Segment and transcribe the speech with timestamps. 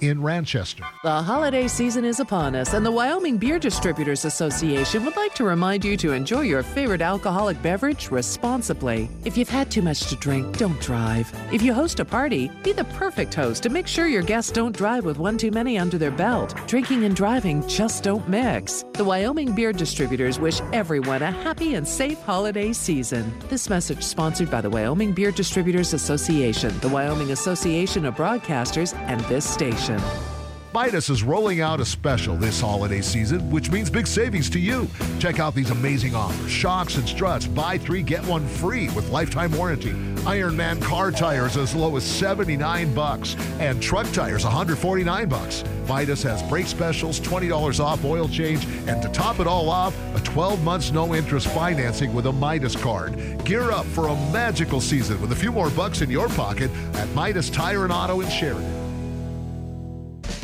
[0.00, 0.84] in Ranchester.
[1.02, 5.44] The holiday season is upon us, and the Wyoming Beer Distributors Association would like to
[5.44, 9.08] remind you to enjoy your favorite alcoholic beverage responsibly.
[9.24, 11.32] If you've had too much to drink, don't drive.
[11.52, 14.76] If you host a party, be the perfect host to make sure your guests don't
[14.76, 16.54] drive with one too many under their belt.
[16.66, 18.84] Drinking and driving just don't mix.
[18.94, 23.32] The Wyoming Beer Distributors wish everyone a happy and safe holiday season.
[23.48, 29.20] This message sponsored by the Wyoming Beer Distributors Association, the Wyoming Association of Broadcasters, and
[29.22, 29.75] this station.
[30.76, 34.86] Midas is rolling out a special this holiday season, which means big savings to you.
[35.18, 36.50] Check out these amazing offers.
[36.50, 39.92] Shocks and struts, buy three, get one free with lifetime warranty.
[40.26, 45.64] Ironman car tires as low as 79 bucks, and truck tires 149 bucks.
[45.88, 50.20] Midas has brake specials, $20 off oil change, and to top it all off, a
[50.20, 53.16] 12 months no interest financing with a Midas card.
[53.46, 57.08] Gear up for a magical season with a few more bucks in your pocket at
[57.14, 58.75] Midas Tire and Auto in Sheridan.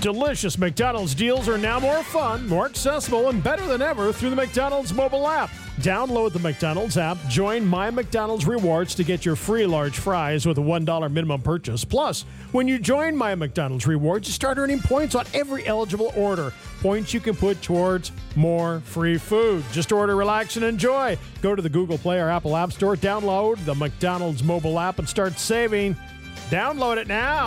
[0.03, 4.37] Delicious McDonald's deals are now more fun, more accessible, and better than ever through the
[4.37, 5.49] McDonald's mobile app.
[5.77, 10.59] Download the McDonald's app, join My McDonald's Rewards to get your free large fries with
[10.59, 11.85] a $1 minimum purchase.
[11.85, 16.53] Plus, when you join My McDonald's Rewards, you start earning points on every eligible order.
[16.81, 19.63] Points you can put towards more free food.
[19.71, 21.17] Just order, relax, and enjoy.
[21.43, 25.09] Go to the Google Play or Apple App Store, download the McDonald's mobile app, and
[25.09, 25.97] start saving.
[26.51, 27.47] Download it now.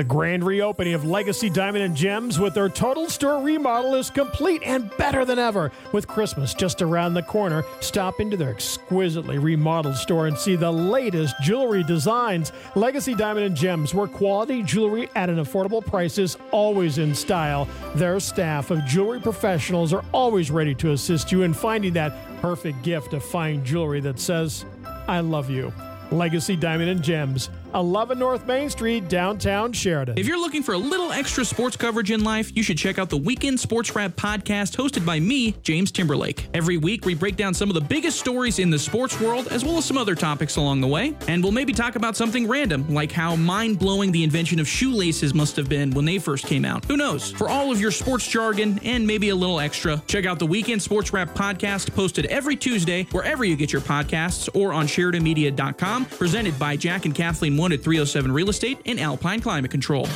[0.00, 4.62] The grand reopening of Legacy Diamond and Gems with their total store remodel is complete
[4.64, 5.70] and better than ever.
[5.92, 10.72] With Christmas just around the corner, stop into their exquisitely remodeled store and see the
[10.72, 12.50] latest jewelry designs.
[12.74, 17.68] Legacy Diamond and Gems, where quality jewelry at an affordable price is always in style.
[17.94, 22.82] Their staff of jewelry professionals are always ready to assist you in finding that perfect
[22.82, 24.64] gift of fine jewelry that says,
[25.06, 25.74] I love you.
[26.10, 30.18] Legacy Diamond and Gems, 11 North Main Street, downtown Sheridan.
[30.18, 33.10] If you're looking for a little extra sports coverage in life, you should check out
[33.10, 36.48] the Weekend Sports Wrap podcast hosted by me, James Timberlake.
[36.54, 39.64] Every week, we break down some of the biggest stories in the sports world, as
[39.64, 41.14] well as some other topics along the way.
[41.28, 45.34] And we'll maybe talk about something random, like how mind blowing the invention of shoelaces
[45.34, 46.84] must have been when they first came out.
[46.86, 47.30] Who knows?
[47.32, 50.82] For all of your sports jargon and maybe a little extra, check out the Weekend
[50.82, 56.58] Sports Wrap podcast posted every Tuesday, wherever you get your podcasts, or on SheridanMedia.com, presented
[56.58, 60.06] by Jack and Kathleen one at 307 Real Estate and Alpine Climate Control.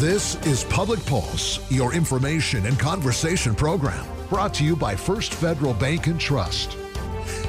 [0.00, 5.74] This is Public Pulse, your information and conversation program, brought to you by First Federal
[5.74, 6.76] Bank and Trust.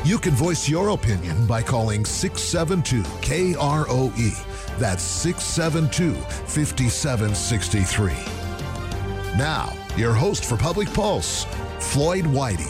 [0.06, 4.78] You can voice your opinion by calling 672 KROE.
[4.78, 8.12] That's 672 5763.
[9.36, 11.46] Now, your host for Public Pulse,
[11.80, 12.68] Floyd Whiting.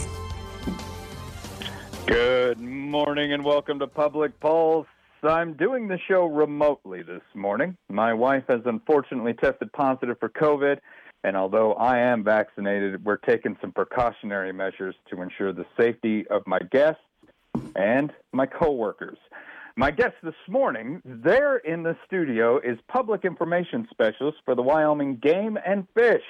[2.06, 4.86] Good morning and welcome to Public Pulse.
[5.22, 7.76] I'm doing the show remotely this morning.
[7.88, 10.78] My wife has unfortunately tested positive for COVID,
[11.24, 16.46] and although I am vaccinated, we're taking some precautionary measures to ensure the safety of
[16.46, 17.02] my guests
[17.76, 19.18] and my coworkers.
[19.76, 25.16] My guest this morning, there in the studio, is public information specialist for the Wyoming
[25.16, 26.24] Game and Fish,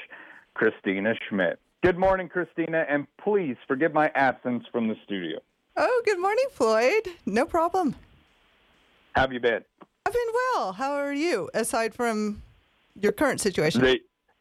[0.55, 1.59] Christina Schmidt.
[1.83, 5.39] Good morning, Christina, and please forgive my absence from the studio.
[5.77, 7.09] Oh, good morning, Floyd.
[7.25, 7.95] No problem.
[9.15, 9.65] How have you been?
[10.07, 10.23] I've been
[10.55, 10.73] well.
[10.73, 12.43] How are you, aside from
[12.95, 13.99] your current situation?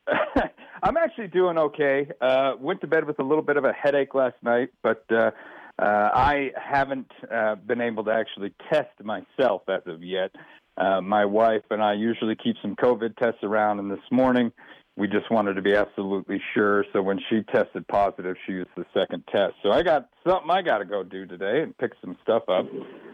[0.84, 2.08] I'm actually doing okay.
[2.22, 5.32] Uh, went to bed with a little bit of a headache last night, but uh,
[5.80, 10.32] uh, I haven't uh, been able to actually test myself as of yet.
[10.78, 14.52] Uh, my wife and I usually keep some COVID tests around, and this morning
[15.00, 16.84] we just wanted to be absolutely sure.
[16.92, 19.54] So when she tested positive, she used the second test.
[19.64, 22.66] So I got something I got to go do today and pick some stuff up,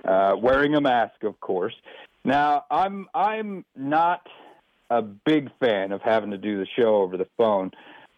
[0.04, 1.76] uh, wearing a mask, of course.
[2.24, 4.28] Now I'm I'm not
[4.90, 7.70] a big fan of having to do the show over the phone,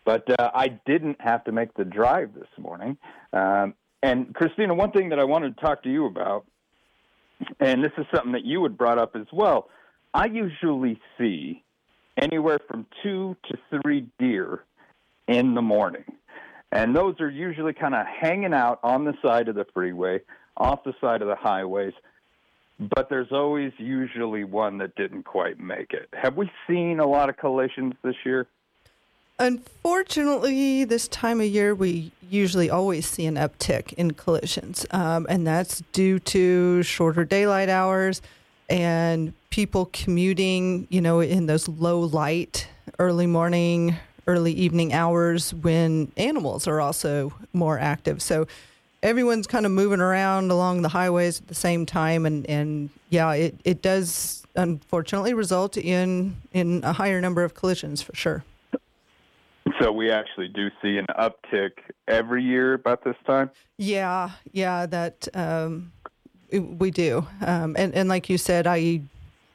[0.06, 2.98] but uh, I didn't have to make the drive this morning.
[3.34, 6.46] Um, and Christina, one thing that I wanted to talk to you about,
[7.60, 9.70] and this is something that you had brought up as well.
[10.14, 11.64] I usually see
[12.18, 14.64] anywhere from two to three deer
[15.28, 16.06] in the morning.
[16.72, 20.22] And those are usually kind of hanging out on the side of the freeway,
[20.58, 21.94] off the side of the highways.
[22.80, 26.10] But there's always usually one that didn't quite make it.
[26.14, 28.48] Have we seen a lot of collisions this year?
[29.40, 34.86] Unfortunately, this time of year, we usually always see an uptick in collisions.
[34.92, 38.22] Um, and that's due to shorter daylight hours
[38.70, 42.68] and people commuting, you know, in those low light,
[43.00, 43.96] early morning,
[44.28, 48.22] early evening hours when animals are also more active.
[48.22, 48.48] So
[49.02, 53.32] everyone's kind of moving around along the highways at the same time, and and yeah,
[53.34, 58.44] it it does unfortunately result in in a higher number of collisions for sure.
[59.82, 61.72] So we actually do see an uptick
[62.08, 63.52] every year about this time.
[63.78, 65.92] Yeah, yeah, that um,
[66.52, 68.78] we do, um, and and like you said, I,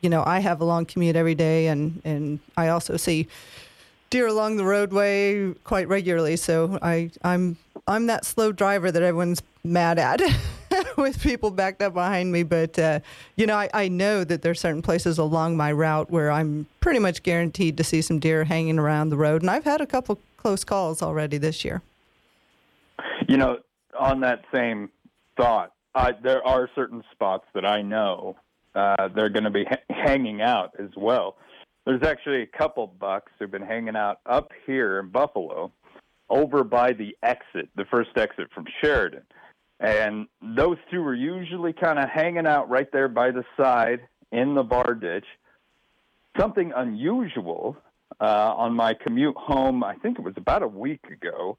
[0.01, 3.29] you know, I have a long commute every day, and and I also see
[4.11, 6.37] deer along the roadway quite regularly.
[6.37, 7.57] So I I'm
[7.87, 10.21] I'm that slow driver that everyone's mad at.
[10.97, 12.43] with people backed up behind me.
[12.43, 13.01] But, uh,
[13.37, 16.99] you know, I, I know that there's certain places along my route where I'm pretty
[16.99, 19.43] much guaranteed to see some deer hanging around the road.
[19.43, 21.83] And I've had a couple close calls already this year.
[23.29, 23.59] You know,
[23.99, 24.91] on that same
[25.37, 28.37] thought, I, there are certain spots that I know
[28.75, 31.37] uh, they're going to be ha- hanging out as well.
[31.85, 35.73] There's actually a couple bucks who've been hanging out up here in Buffalo
[36.31, 39.23] over by the exit, the first exit from Sheridan.
[39.81, 44.01] And those two were usually kind of hanging out right there by the side
[44.31, 45.27] in the bar ditch.
[46.39, 47.77] Something unusual
[48.21, 51.59] uh, on my commute home, I think it was about a week ago,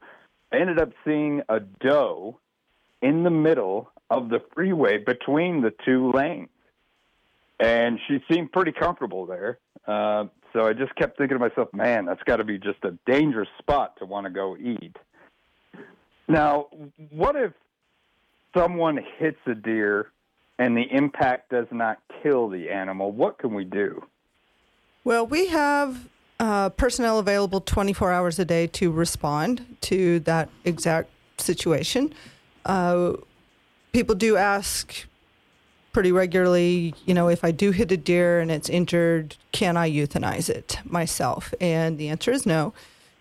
[0.51, 2.39] I ended up seeing a doe
[3.03, 6.49] in the middle of the freeway between the two lanes.
[7.59, 9.59] And she seemed pretty comfortable there.
[9.85, 12.97] Uh, so I just kept thinking to myself, man, that's got to be just a
[13.05, 14.95] dangerous spot to want to go eat.
[16.27, 16.67] Now,
[17.09, 17.51] what if
[18.55, 20.11] someone hits a deer
[20.57, 23.11] and the impact does not kill the animal?
[23.11, 24.03] What can we do?
[25.03, 26.07] Well, we have
[26.39, 32.13] uh, personnel available 24 hours a day to respond to that exact situation.
[32.65, 33.13] Uh,
[33.91, 35.05] people do ask
[35.93, 39.89] pretty regularly, you know, if I do hit a deer and it's injured, can I
[39.89, 41.53] euthanize it myself?
[41.61, 42.73] And the answer is no.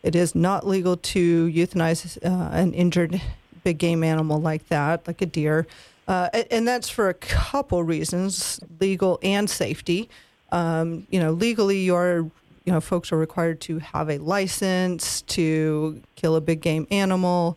[0.02, 3.20] It is not legal to euthanize uh, an injured
[3.62, 5.66] big game animal like that, like a deer.
[6.08, 10.08] Uh, and that's for a couple reasons, legal and safety.
[10.50, 12.30] Um, you know, legally, you're,
[12.64, 17.56] you know, folks are required to have a license to kill a big game animal.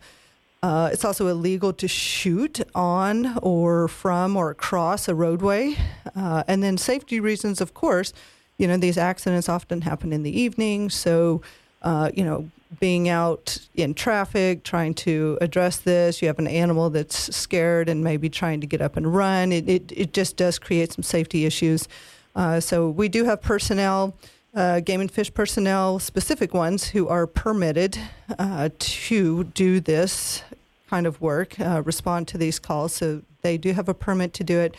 [0.65, 5.75] Uh, it's also illegal to shoot on or from or across a roadway.
[6.15, 8.13] Uh, and then safety reasons, of course,
[8.57, 10.89] you know, these accidents often happen in the evening.
[10.89, 11.43] So,
[11.83, 16.89] uh, you know, being out in traffic, trying to address this, you have an animal
[16.89, 19.51] that's scared and maybe trying to get up and run.
[19.51, 21.87] It, it, it just does create some safety issues.
[22.35, 24.15] Uh, so we do have personnel
[24.55, 27.99] uh, game and fish personnel, specific ones who are permitted
[28.39, 30.41] uh, to do this
[30.89, 32.93] kind of work, uh, respond to these calls.
[32.93, 34.75] So they do have a permit to do it.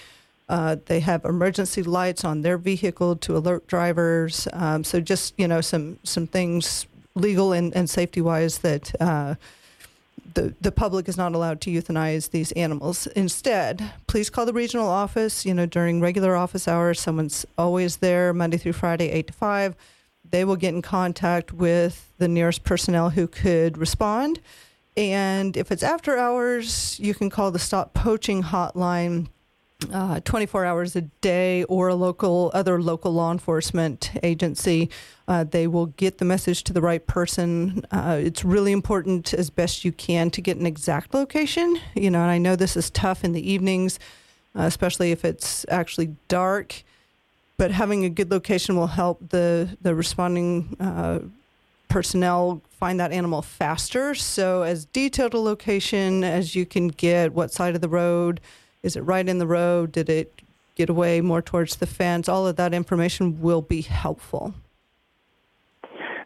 [0.48, 4.46] Uh, they have emergency lights on their vehicle to alert drivers.
[4.52, 9.34] Um, so just you know some some things legal and, and safety wise that uh,
[10.34, 13.06] the, the public is not allowed to euthanize these animals.
[13.08, 15.44] Instead, please call the regional office.
[15.44, 19.76] You know, during regular office hours, someone's always there Monday through Friday, 8 to 5.
[20.28, 24.40] They will get in contact with the nearest personnel who could respond.
[24.96, 29.28] And if it's after hours, you can call the Stop Poaching Hotline
[29.92, 34.88] uh, 24 hours a day or a local other local law enforcement agency.
[35.28, 37.84] Uh, they will get the message to the right person.
[37.90, 41.78] Uh, it's really important as best you can to get an exact location.
[41.94, 43.98] You know and i know this is tough in the evenings
[44.58, 46.82] uh, especially if it's actually dark
[47.58, 51.20] but having a good location will help the the responding uh,
[51.96, 57.50] personnel find that animal faster so as detailed a location as you can get what
[57.50, 58.38] side of the road
[58.82, 59.92] is it right in the road?
[59.92, 60.42] Did it
[60.74, 62.28] get away more towards the fence?
[62.28, 64.52] All of that information will be helpful.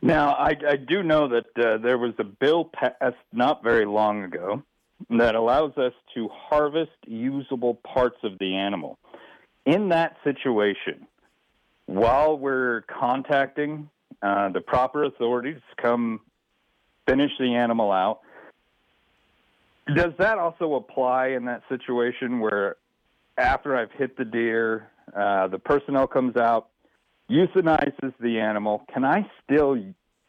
[0.02, 4.24] Now, I, I do know that uh, there was a bill passed not very long
[4.24, 4.64] ago
[5.10, 8.98] that allows us to harvest usable parts of the animal.
[9.66, 11.06] In that situation,
[11.86, 13.88] while we're contacting
[14.22, 16.20] uh, the proper authorities come
[17.06, 18.20] finish the animal out,
[19.94, 22.76] does that also apply in that situation where
[23.36, 26.68] after I've hit the deer, uh, the personnel comes out,
[27.30, 28.84] euthanizes the animal?
[28.92, 29.76] Can I still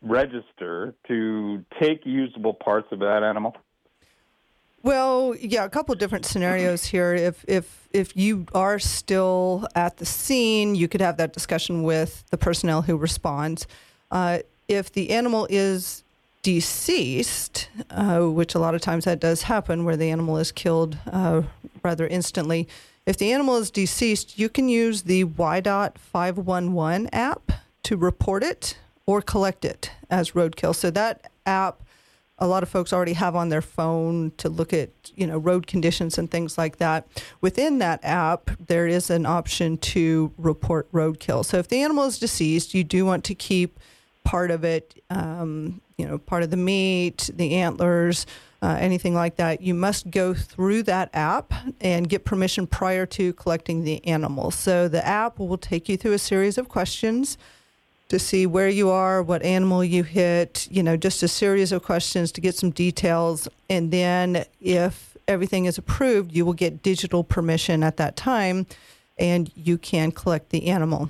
[0.01, 3.55] register to take usable parts of that animal?
[4.83, 7.13] Well, yeah, a couple different scenarios here.
[7.13, 12.23] If if if you are still at the scene, you could have that discussion with
[12.31, 13.67] the personnel who responds.
[14.09, 16.03] Uh, if the animal is
[16.41, 20.97] deceased, uh, which a lot of times that does happen where the animal is killed
[21.11, 21.43] uh,
[21.83, 22.67] rather instantly.
[23.05, 27.51] If the animal is deceased, you can use the WYDOT 511 app
[27.83, 30.75] to report it or collect it as roadkill.
[30.75, 31.81] So that app
[32.41, 35.67] a lot of folks already have on their phone to look at you know road
[35.67, 37.07] conditions and things like that.
[37.39, 41.45] Within that app, there is an option to report roadkill.
[41.45, 43.79] So if the animal is deceased, you do want to keep
[44.24, 48.25] part of it, um, you know, part of the meat, the antlers.
[48.63, 53.33] Uh, anything like that, you must go through that app and get permission prior to
[53.33, 54.51] collecting the animal.
[54.51, 57.39] So the app will take you through a series of questions
[58.11, 61.81] to see where you are, what animal you hit, you know, just a series of
[61.81, 63.47] questions to get some details.
[63.69, 68.67] And then if everything is approved, you will get digital permission at that time
[69.17, 71.09] and you can collect the animal.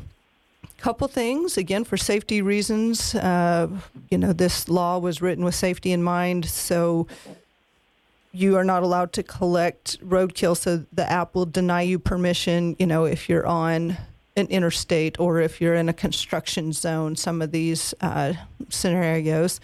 [0.77, 3.15] Couple things, again, for safety reasons.
[3.15, 3.67] Uh,
[4.11, 6.45] you know, this law was written with safety in mind.
[6.45, 7.07] So
[8.31, 10.55] you are not allowed to collect roadkill.
[10.55, 13.97] So the app will deny you permission, you know, if you're on
[14.35, 18.33] an interstate or if you're in a construction zone, some of these uh,
[18.69, 19.59] scenarios.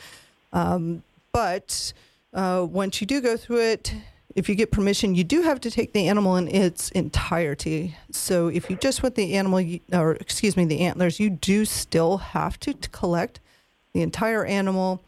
[0.54, 1.94] Um, but
[2.34, 3.94] uh, once you do go through it,
[4.36, 7.96] if you get permission, you do have to take the animal in its entirety.
[8.12, 12.18] So if you just want the animal, or excuse me, the antlers, you do still
[12.18, 13.40] have to collect
[13.94, 15.02] the entire animal.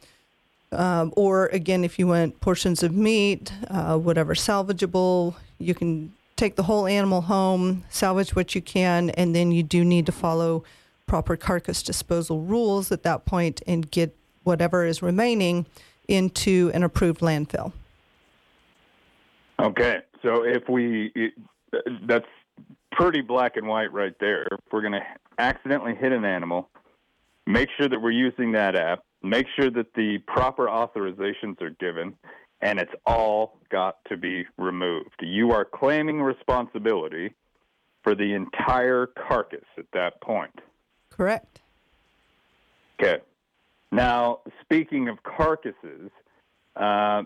[0.72, 6.55] Um, or again, if you want portions of meat, uh, whatever salvageable, you can take
[6.55, 10.63] the whole animal home, salvage what you can, and then you do need to follow
[11.05, 15.65] proper carcass disposal rules at that point and get whatever is remaining
[16.08, 17.74] into an approved landfill.
[19.62, 21.34] Okay, so if we, it,
[22.08, 22.25] that's
[22.93, 24.43] pretty black and white right there.
[24.43, 25.03] If we're going to
[25.38, 26.69] accidentally hit an animal,
[27.46, 32.15] make sure that we're using that app, make sure that the proper authorizations are given,
[32.62, 35.22] and it's all got to be removed.
[35.22, 37.34] You are claiming responsibility
[38.04, 40.60] for the entire carcass at that point.
[41.10, 41.60] Correct.
[43.00, 43.22] Okay.
[43.92, 46.12] Now, speaking of carcasses,
[46.75, 47.24] uh,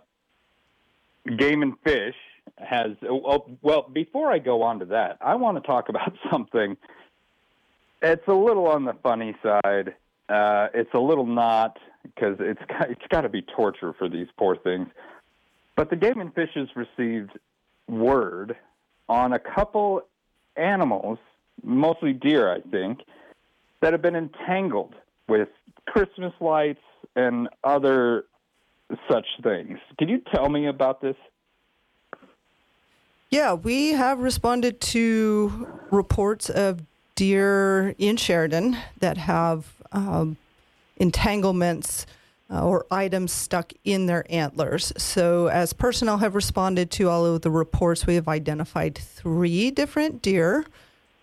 [1.38, 2.16] Game and Fish
[2.58, 2.92] has.
[3.10, 6.78] Oh, well, before I go on to that, I want to talk about something.
[8.02, 9.96] It's a little on the funny side.
[10.30, 14.56] Uh, it's a little not because it's it's got to be torture for these poor
[14.56, 14.88] things.
[15.76, 17.32] But the Game and Fishes received
[17.88, 18.56] word
[19.10, 20.04] on a couple
[20.56, 21.18] animals,
[21.64, 23.00] mostly deer, I think,
[23.82, 24.96] that have been entangled
[25.28, 25.50] with
[25.88, 26.82] Christmas lights
[27.16, 28.26] and other
[29.10, 29.80] such things.
[29.98, 31.16] Can you tell me about this?
[33.30, 36.84] Yeah, we have responded to reports of
[37.16, 40.38] deer in Sheridan that have um,
[40.98, 42.06] entanglements
[42.50, 44.94] or items stuck in their antlers.
[44.98, 50.22] So, as personnel have responded to all of the reports, we have identified three different
[50.22, 50.66] deer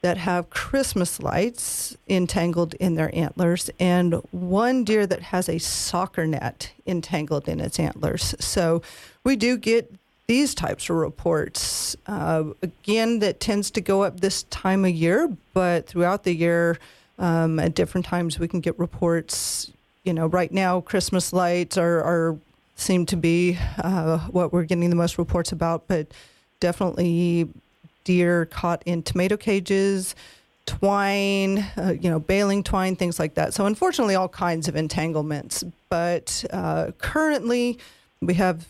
[0.02, 6.26] that have Christmas lights entangled in their antlers, and one deer that has a soccer
[6.26, 8.34] net entangled in its antlers.
[8.40, 8.82] So,
[9.24, 9.92] we do get
[10.26, 11.96] these types of reports.
[12.06, 16.78] Uh, again, that tends to go up this time of year, but throughout the year,
[17.18, 19.72] um, at different times, we can get reports
[20.04, 22.38] you know, right now Christmas lights are, are
[22.76, 26.06] seem to be uh, what we're getting the most reports about, but
[26.60, 27.48] definitely
[28.04, 30.14] deer caught in tomato cages,
[30.66, 33.52] twine, uh, you know, baling twine, things like that.
[33.52, 35.64] So unfortunately, all kinds of entanglements.
[35.88, 37.78] But uh, currently,
[38.20, 38.66] we have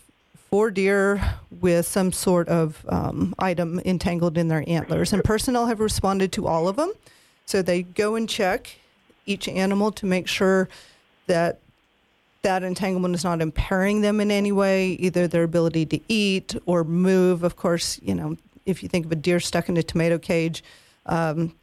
[0.49, 1.21] four deer
[1.61, 6.47] with some sort of um, item entangled in their antlers, and personnel have responded to
[6.47, 6.91] all of them.
[7.45, 8.75] So they go and check
[9.25, 10.67] each animal to make sure
[11.31, 11.59] that
[12.41, 16.83] that entanglement is not impairing them in any way, either their ability to eat or
[16.83, 17.43] move.
[17.43, 18.35] Of course, you know,
[18.65, 20.63] if you think of a deer stuck in a tomato cage,
[21.05, 21.55] um,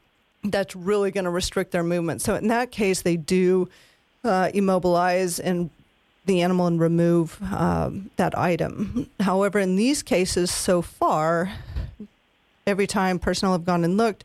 [0.45, 2.23] that's really going to restrict their movement.
[2.23, 3.69] So in that case, they do
[4.25, 5.69] uh, immobilize and
[6.25, 9.11] the animal and remove um, that item.
[9.21, 11.53] However, in these cases so far,
[12.67, 14.25] every time personnel have gone and looked,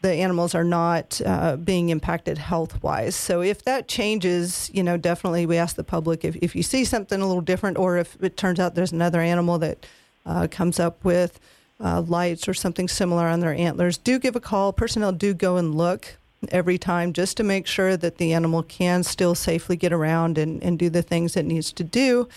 [0.00, 3.16] the animals are not uh, being impacted health wise.
[3.16, 6.84] So if that changes, you know, definitely we ask the public if, if you see
[6.84, 9.86] something a little different or if it turns out there's another animal that
[10.24, 11.40] uh, comes up with
[11.80, 14.72] uh, lights or something similar on their antlers, do give a call.
[14.72, 16.16] Personnel do go and look
[16.50, 20.62] every time just to make sure that the animal can still safely get around and,
[20.62, 22.28] and do the things it needs to do.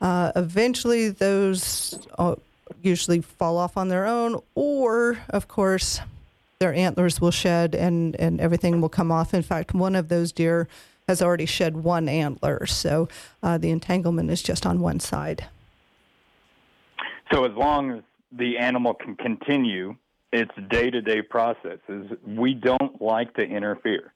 [0.00, 2.34] Uh, eventually, those uh,
[2.82, 6.00] usually fall off on their own, or, of course,
[6.60, 9.32] their antlers will shed and, and everything will come off.
[9.32, 10.68] In fact, one of those deer
[11.08, 13.08] has already shed one antler, so
[13.42, 15.46] uh, the entanglement is just on one side.
[17.32, 19.96] So as long as the animal can continue
[20.32, 24.12] its day-to-day processes, we don't like to interfere.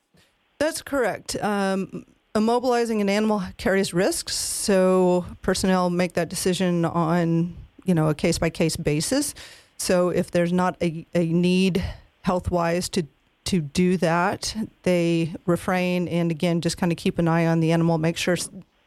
[0.58, 1.36] That's correct.
[1.42, 8.14] Um, immobilizing an animal carries risks, so personnel make that decision on you know a
[8.14, 9.34] case by case basis.
[9.78, 11.82] So if there's not a, a need
[12.24, 13.06] health wise to
[13.44, 17.72] to do that, they refrain and again just kind of keep an eye on the
[17.72, 18.36] animal, make sure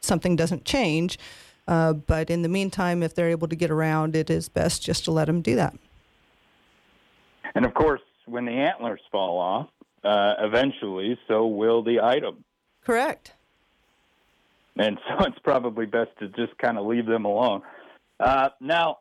[0.01, 1.19] something doesn't change.
[1.67, 5.05] Uh, but in the meantime, if they're able to get around, it is best just
[5.05, 5.75] to let them do that.
[7.53, 9.67] And of course, when the antlers fall off,
[10.03, 12.43] uh, eventually, so will the item.
[12.83, 13.33] Correct.
[14.77, 17.61] And so it's probably best to just kind of leave them alone.
[18.19, 18.97] Uh, now,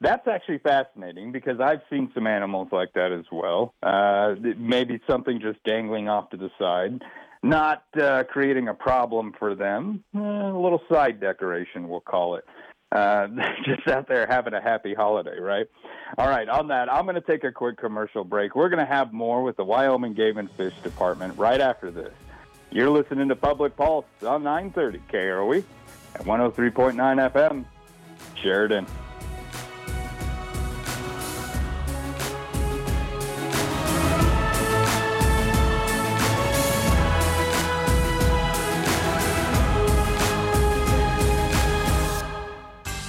[0.00, 3.74] that's actually fascinating because I've seen some animals like that as well.
[3.82, 7.02] Uh, maybe something just dangling off to the side,
[7.42, 10.02] not uh, creating a problem for them.
[10.14, 12.44] Eh, a little side decoration, we'll call it.
[12.92, 13.28] Uh,
[13.64, 15.66] just out there having a happy holiday, right?
[16.18, 18.56] All right, on that, I'm going to take a quick commercial break.
[18.56, 22.12] We're going to have more with the Wyoming Game and Fish Department right after this.
[22.70, 25.64] You're listening to Public Pulse on 930 KROE
[26.14, 27.64] at 103.9 FM,
[28.42, 28.86] Sheridan.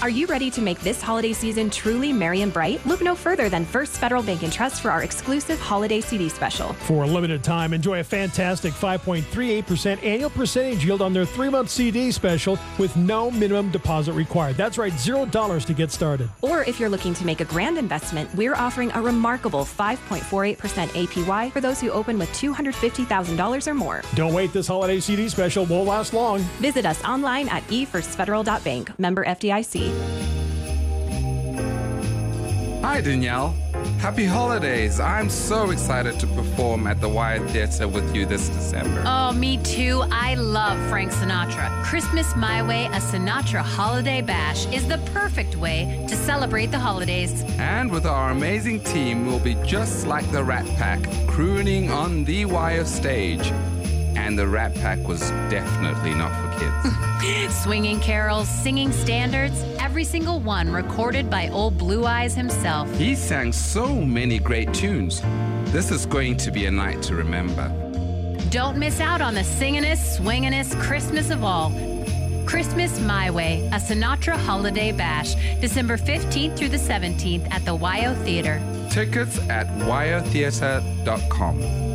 [0.02, 2.84] Are you ready to make this holiday season truly merry and bright?
[2.88, 6.74] Look no further than First Federal Bank and Trust for our exclusive holiday CD special.
[6.74, 11.70] For a limited time, enjoy a fantastic 5.38% annual percentage yield on their three month
[11.70, 14.58] CD special with no minimum deposit required.
[14.58, 16.32] That's right, $0 to get started.
[16.42, 20.56] Or if you're looking to make a grand investment, we're offering a remarkable 5.48%
[20.96, 24.02] APY for those who open with $250,000 or more.
[24.16, 26.40] Don't wait, this holiday CD special won't last long.
[26.60, 29.91] Visit us online at efirstfederal.bank, member FDIC.
[32.92, 33.56] Hi, Danielle.
[34.00, 35.00] Happy holidays.
[35.00, 39.04] I'm so excited to perform at the WYO Theatre with you this December.
[39.06, 40.04] Oh, me too.
[40.12, 41.84] I love Frank Sinatra.
[41.84, 47.44] Christmas My Way, a Sinatra holiday bash, is the perfect way to celebrate the holidays.
[47.60, 52.44] And with our amazing team, we'll be just like the Rat Pack, crooning on the
[52.44, 53.52] WYO stage.
[54.18, 56.96] And the Rat Pack was definitely not for kids.
[57.52, 62.92] Swinging carols, singing standards, every single one recorded by old Blue Eyes himself.
[62.96, 65.22] He sang so many great tunes.
[65.72, 67.70] This is going to be a night to remember.
[68.50, 71.72] Don't miss out on the singingest, swingingest Christmas of all.
[72.48, 78.16] Christmas My Way, a Sinatra holiday bash, December 15th through the 17th at the WYO
[78.24, 78.60] Theater.
[78.90, 81.91] Tickets at wyotheater.com.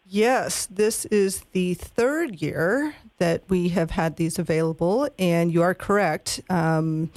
[0.07, 5.75] Yes, this is the third year that we have had these available, and you are
[5.75, 6.41] correct.
[6.49, 7.11] Um,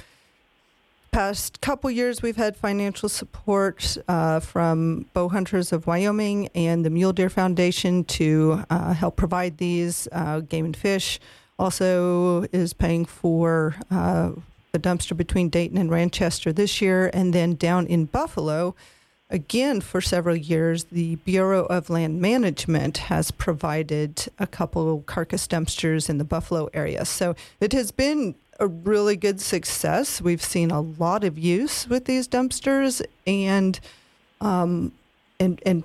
[1.12, 6.90] past couple years, we've had financial support uh, from Bow Hunters of Wyoming and the
[6.90, 10.08] Mule Deer Foundation to uh, help provide these.
[10.12, 11.20] Uh, Game and Fish
[11.64, 14.32] also is paying for uh,
[14.74, 18.76] the dumpster between Dayton and Ranchester this year, and then down in Buffalo.
[19.30, 26.10] Again, for several years, the Bureau of Land Management has provided a couple carcass dumpsters
[26.10, 27.06] in the Buffalo area.
[27.06, 30.22] So it has been a really good success.
[30.22, 33.80] We've seen a lot of use with these dumpsters and
[34.42, 34.92] um,
[35.40, 35.84] and and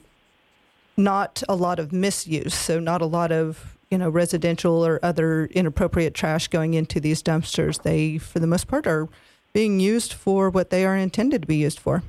[0.96, 2.52] not a lot of misuse.
[2.52, 7.22] So not a lot of you know residential or other inappropriate trash going into these
[7.22, 7.82] dumpsters.
[7.82, 9.08] They, for the most part, are
[9.52, 12.02] being used for what they are intended to be used for.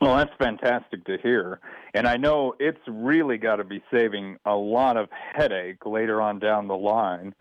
[0.00, 1.60] Well, that's fantastic to hear.
[1.94, 6.40] And I know it's really got to be saving a lot of headache later on
[6.40, 7.34] down the line.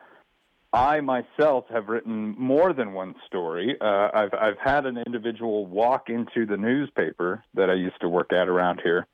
[0.72, 3.76] I myself have written more than one story.
[3.80, 8.32] Uh, I've, I've had an individual walk into the newspaper that I used to work
[8.32, 9.08] at around here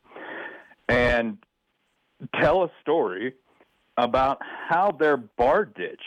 [0.87, 1.37] and
[2.39, 3.33] tell a story
[4.03, 6.01] about how their bar ditch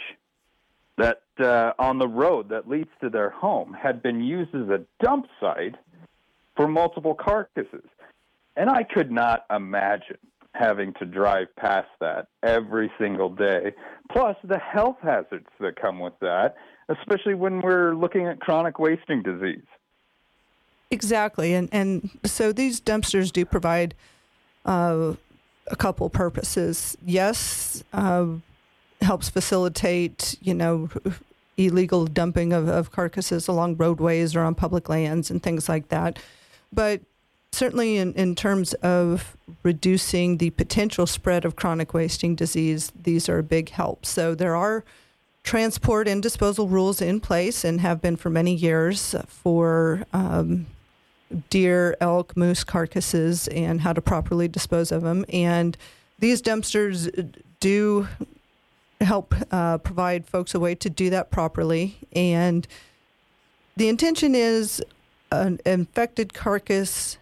[0.98, 4.80] that uh, on the road that leads to their home had been used as a
[5.02, 5.74] dump site
[6.56, 7.88] for multiple carcasses.
[8.56, 10.18] And I could not imagine
[10.54, 13.72] having to drive past that every single day,
[14.10, 16.56] plus the health hazards that come with that,
[16.90, 19.64] especially when we're looking at chronic wasting disease.
[20.90, 21.54] Exactly.
[21.54, 23.94] And, and so these dumpsters do provide
[24.66, 25.14] uh,
[25.68, 26.96] a couple purposes.
[27.04, 28.26] Yes, uh,
[29.00, 30.88] helps facilitate, you know,
[31.56, 36.18] illegal dumping of, of carcasses along roadways or on public lands and things like that.
[36.72, 37.00] But
[37.52, 43.38] certainly, in, in terms of reducing the potential spread of chronic wasting disease, these are
[43.38, 44.06] a big help.
[44.06, 44.84] So there are
[45.42, 50.66] transport and disposal rules in place and have been for many years for um,
[51.50, 55.24] deer, elk, moose carcasses and how to properly dispose of them.
[55.32, 55.76] And
[56.18, 58.08] these dumpsters do
[59.00, 61.98] help uh, provide folks a way to do that properly.
[62.14, 62.66] And
[63.76, 64.82] the intention is
[65.30, 67.18] an infected carcass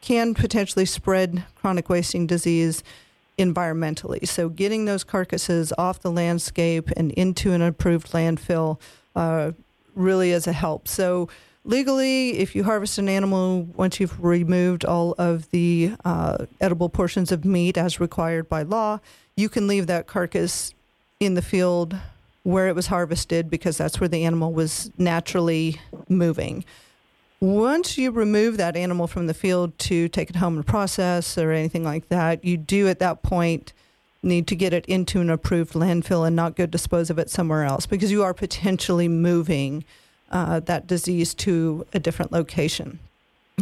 [0.00, 2.82] can potentially spread chronic wasting disease
[3.38, 4.26] environmentally.
[4.26, 8.78] So, getting those carcasses off the landscape and into an approved landfill
[9.16, 9.52] uh,
[9.94, 10.88] really is a help.
[10.88, 11.28] So,
[11.64, 17.32] legally, if you harvest an animal, once you've removed all of the uh, edible portions
[17.32, 19.00] of meat as required by law,
[19.36, 20.74] you can leave that carcass
[21.18, 21.96] in the field
[22.42, 26.64] where it was harvested because that's where the animal was naturally moving.
[27.40, 31.52] Once you remove that animal from the field to take it home and process or
[31.52, 33.72] anything like that, you do at that point
[34.22, 37.64] need to get it into an approved landfill and not go dispose of it somewhere
[37.64, 39.82] else because you are potentially moving
[40.30, 42.98] uh, that disease to a different location.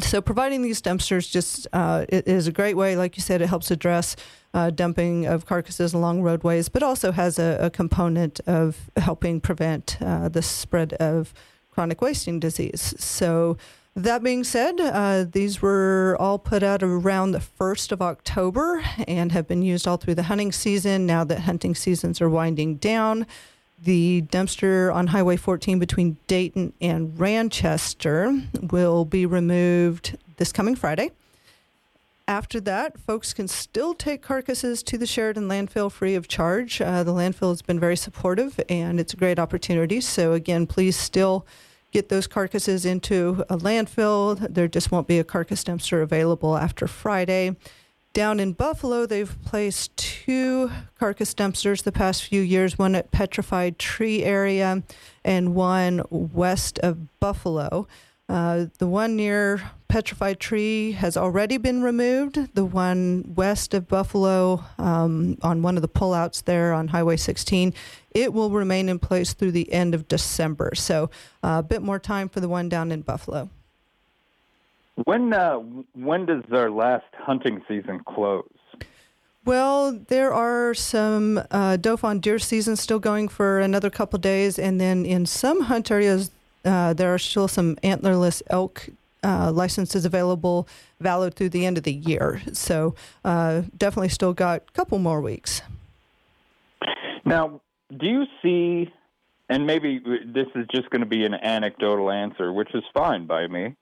[0.00, 2.96] So, providing these dumpsters just uh, is a great way.
[2.96, 4.14] Like you said, it helps address
[4.54, 9.98] uh, dumping of carcasses along roadways, but also has a, a component of helping prevent
[10.00, 11.35] uh, the spread of
[11.70, 12.94] chronic wasting disease.
[12.98, 13.57] So,
[13.96, 19.33] that being said, uh, these were all put out around the 1st of October and
[19.33, 21.04] have been used all through the hunting season.
[21.04, 23.26] Now that hunting seasons are winding down,
[23.83, 31.11] the dumpster on Highway 14 between Dayton and Ranchester will be removed this coming Friday.
[32.27, 36.81] After that, folks can still take carcasses to the Sheridan landfill free of charge.
[36.81, 40.01] Uh, the landfill has been very supportive and it's a great opportunity.
[40.03, 41.47] So, again, please still
[41.91, 44.47] get those carcasses into a landfill.
[44.53, 47.57] There just won't be a carcass dumpster available after Friday.
[48.12, 53.79] Down in Buffalo, they've placed two carcass dumpsters the past few years one at Petrified
[53.79, 54.83] Tree area
[55.25, 57.87] and one west of Buffalo.
[58.29, 62.55] Uh, the one near Petrified Tree has already been removed.
[62.55, 67.73] The one west of Buffalo, um, on one of the pullouts there on Highway 16,
[68.11, 70.73] it will remain in place through the end of December.
[70.75, 71.05] So
[71.42, 73.49] uh, a bit more time for the one down in Buffalo.
[75.05, 75.59] When uh,
[75.95, 78.49] when does our last hunting season close?
[79.45, 84.59] Well, there are some uh, doe fawn deer season still going for another couple days,
[84.59, 86.31] and then in some hunt areas,
[86.65, 88.89] uh, there are still some antlerless elk
[89.23, 90.69] uh, licenses available,
[91.01, 92.43] valid through the end of the year.
[92.53, 95.63] So uh, definitely still got a couple more weeks.
[97.25, 97.61] Now,
[97.97, 98.93] do you see,
[99.49, 103.47] and maybe this is just going to be an anecdotal answer, which is fine by
[103.47, 103.77] me.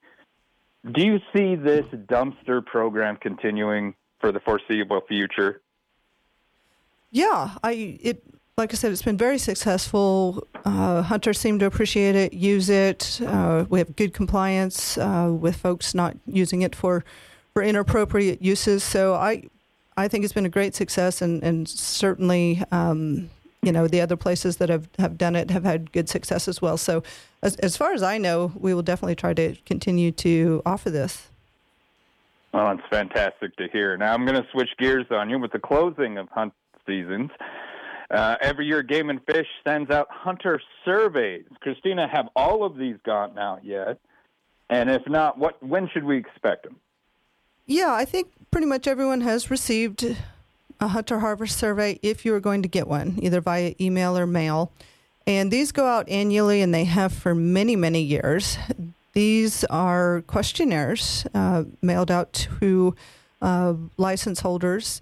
[0.91, 5.61] Do you see this dumpster program continuing for the foreseeable future.
[7.11, 8.23] Yeah, I it
[8.57, 10.47] like I said, it's been very successful.
[10.65, 13.21] Uh, hunters seem to appreciate it, use it.
[13.21, 17.05] Uh, we have good compliance uh, with folks not using it for
[17.53, 18.83] for inappropriate uses.
[18.83, 19.43] So I
[19.95, 22.63] I think it's been a great success, and and certainly.
[22.71, 23.29] Um,
[23.67, 26.61] you know the other places that have, have done it have had good success as
[26.61, 26.77] well.
[26.77, 27.03] So,
[27.43, 31.27] as, as far as I know, we will definitely try to continue to offer this.
[32.53, 33.97] Well, it's fantastic to hear.
[33.97, 36.53] Now I'm going to switch gears on you with the closing of hunt
[36.87, 37.29] seasons.
[38.09, 41.43] Uh, every year, Game and Fish sends out hunter surveys.
[41.59, 43.99] Christina, have all of these gone out yet?
[44.69, 46.77] And if not, what when should we expect them?
[47.65, 50.15] Yeah, I think pretty much everyone has received
[50.79, 54.27] a hunter harvest survey if you are going to get one, either via email or
[54.27, 54.71] mail.
[55.25, 58.57] And these go out annually, and they have for many, many years.
[59.13, 62.95] These are questionnaires uh, mailed out to
[63.41, 65.01] uh, license holders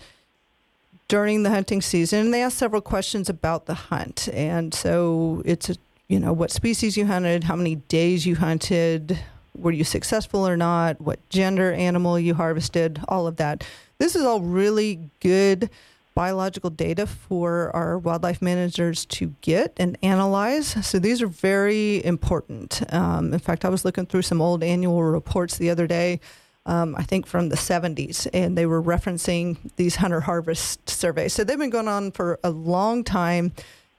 [1.07, 2.19] during the hunting season.
[2.21, 4.29] And they ask several questions about the hunt.
[4.33, 5.75] And so it's, a,
[6.07, 9.19] you know, what species you hunted, how many days you hunted,
[9.53, 13.63] were you successful or not, what gender animal you harvested, all of that.
[13.97, 15.69] This is all really good
[16.15, 20.67] biological data for our wildlife managers to get and analyze.
[20.85, 22.81] So these are very important.
[22.93, 26.21] Um, in fact, I was looking through some old annual reports the other day.
[26.65, 31.33] Um, I think from the 70s, and they were referencing these hunter harvest surveys.
[31.33, 33.51] So they've been going on for a long time.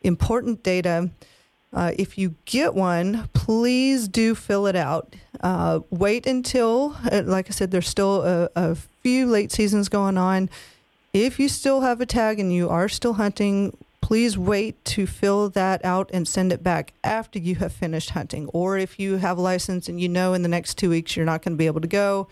[0.03, 1.11] Important data.
[1.73, 5.15] Uh, if you get one, please do fill it out.
[5.41, 10.19] Uh, wait until, uh, like I said, there's still a, a few late seasons going
[10.19, 10.51] on.
[11.13, 15.49] If you still have a tag and you are still hunting, please wait to fill
[15.51, 18.49] that out and send it back after you have finished hunting.
[18.49, 21.25] Or if you have a license and you know in the next two weeks you're
[21.25, 22.27] not going to be able to go,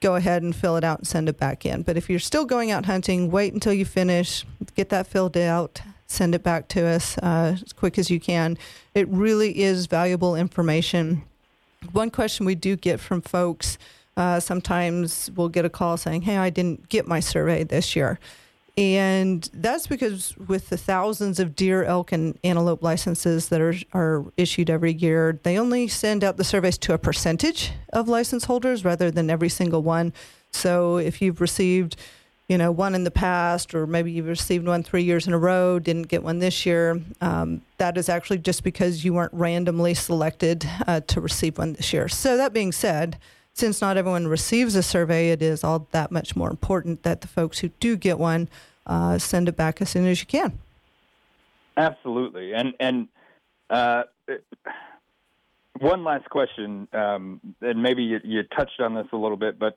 [0.00, 1.82] go ahead and fill it out and send it back in.
[1.82, 5.82] But if you're still going out hunting, wait until you finish, get that filled out,
[6.06, 8.56] send it back to us uh, as quick as you can.
[8.94, 11.24] It really is valuable information.
[11.92, 13.76] One question we do get from folks
[14.18, 18.18] uh, sometimes we'll get a call saying, Hey, I didn't get my survey this year.
[18.76, 24.24] And that's because with the thousands of deer, elk, and antelope licenses that are, are
[24.36, 28.84] issued every year, they only send out the surveys to a percentage of license holders
[28.84, 30.12] rather than every single one.
[30.52, 31.96] So if you've received
[32.48, 35.38] you know, one in the past, or maybe you've received one three years in a
[35.38, 36.98] row, didn't get one this year.
[37.20, 41.92] Um, that is actually just because you weren't randomly selected uh, to receive one this
[41.92, 42.08] year.
[42.08, 43.18] So, that being said,
[43.58, 47.28] since not everyone receives a survey, it is all that much more important that the
[47.28, 48.48] folks who do get one
[48.86, 50.58] uh, send it back as soon as you can.
[51.76, 53.08] Absolutely, and and
[53.70, 54.04] uh,
[55.78, 59.76] one last question, um, and maybe you, you touched on this a little bit, but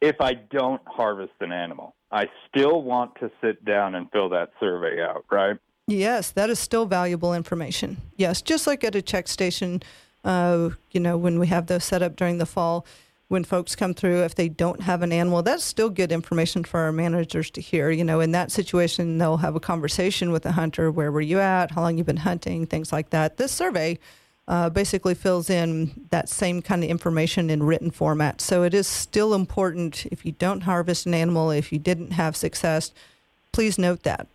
[0.00, 4.50] if I don't harvest an animal, I still want to sit down and fill that
[4.58, 5.56] survey out, right?
[5.86, 7.98] Yes, that is still valuable information.
[8.16, 9.82] Yes, just like at a check station,
[10.24, 12.86] uh, you know, when we have those set up during the fall,
[13.30, 16.80] when folks come through, if they don't have an animal, that's still good information for
[16.80, 17.88] our managers to hear.
[17.88, 20.90] You know, in that situation, they'll have a conversation with the hunter.
[20.90, 21.70] Where were you at?
[21.70, 22.66] How long you've been hunting?
[22.66, 23.36] Things like that.
[23.36, 24.00] This survey
[24.48, 28.40] uh, basically fills in that same kind of information in written format.
[28.40, 32.34] So it is still important if you don't harvest an animal, if you didn't have
[32.34, 32.90] success,
[33.52, 34.26] please note that.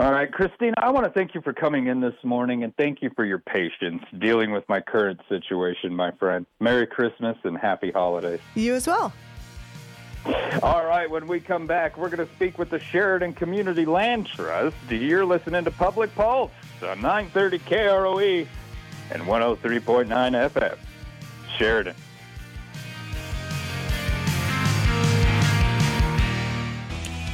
[0.00, 3.02] All right, Christina, I want to thank you for coming in this morning and thank
[3.02, 6.46] you for your patience dealing with my current situation, my friend.
[6.58, 8.40] Merry Christmas and happy holidays.
[8.54, 9.12] You as well.
[10.62, 14.24] All right, when we come back, we're going to speak with the Sheridan Community Land
[14.24, 14.74] Trust.
[14.88, 18.46] You're listening to Public Pulse on 930 KROE
[19.10, 20.78] and 103.9 FM.
[21.58, 21.94] Sheridan.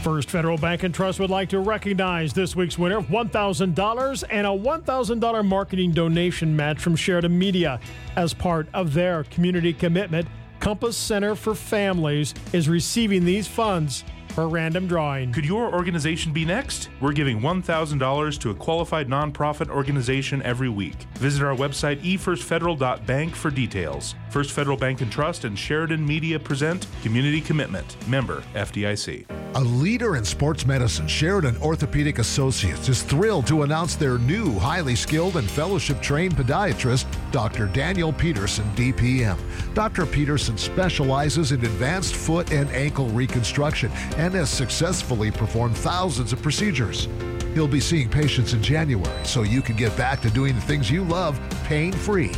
[0.07, 4.47] First Federal Bank and Trust would like to recognize this week's winner of $1,000 and
[4.47, 7.81] a $1,000 marketing donation match from Sheridan Media.
[8.15, 10.29] As part of their community commitment,
[10.61, 14.05] Compass Center for Families is receiving these funds
[14.37, 15.33] for random drawing.
[15.33, 16.91] Could your organization be next?
[17.01, 21.07] We're giving $1,000 to a qualified nonprofit organization every week.
[21.15, 24.15] Visit our website efirstfederal.bank for details.
[24.29, 27.97] First Federal Bank and Trust and Sheridan Media present Community Commitment.
[28.07, 29.25] Member FDIC.
[29.55, 34.95] A leader in sports medicine, Sheridan Orthopedic Associates is thrilled to announce their new highly
[34.95, 37.69] skilled and fellowship trained podiatrist, Dr.
[37.69, 39.39] Daniel Peterson, DPM.
[39.73, 40.05] Dr.
[40.05, 47.09] Peterson specializes in advanced foot and ankle reconstruction and has successfully performed thousands of procedures.
[47.55, 50.91] He'll be seeing patients in January so you can get back to doing the things
[50.91, 52.33] you love pain free.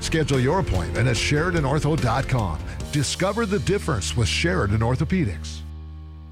[0.00, 2.58] Schedule your appointment at SheridanOrtho.com.
[2.92, 5.63] Discover the difference with Sheridan Orthopedics.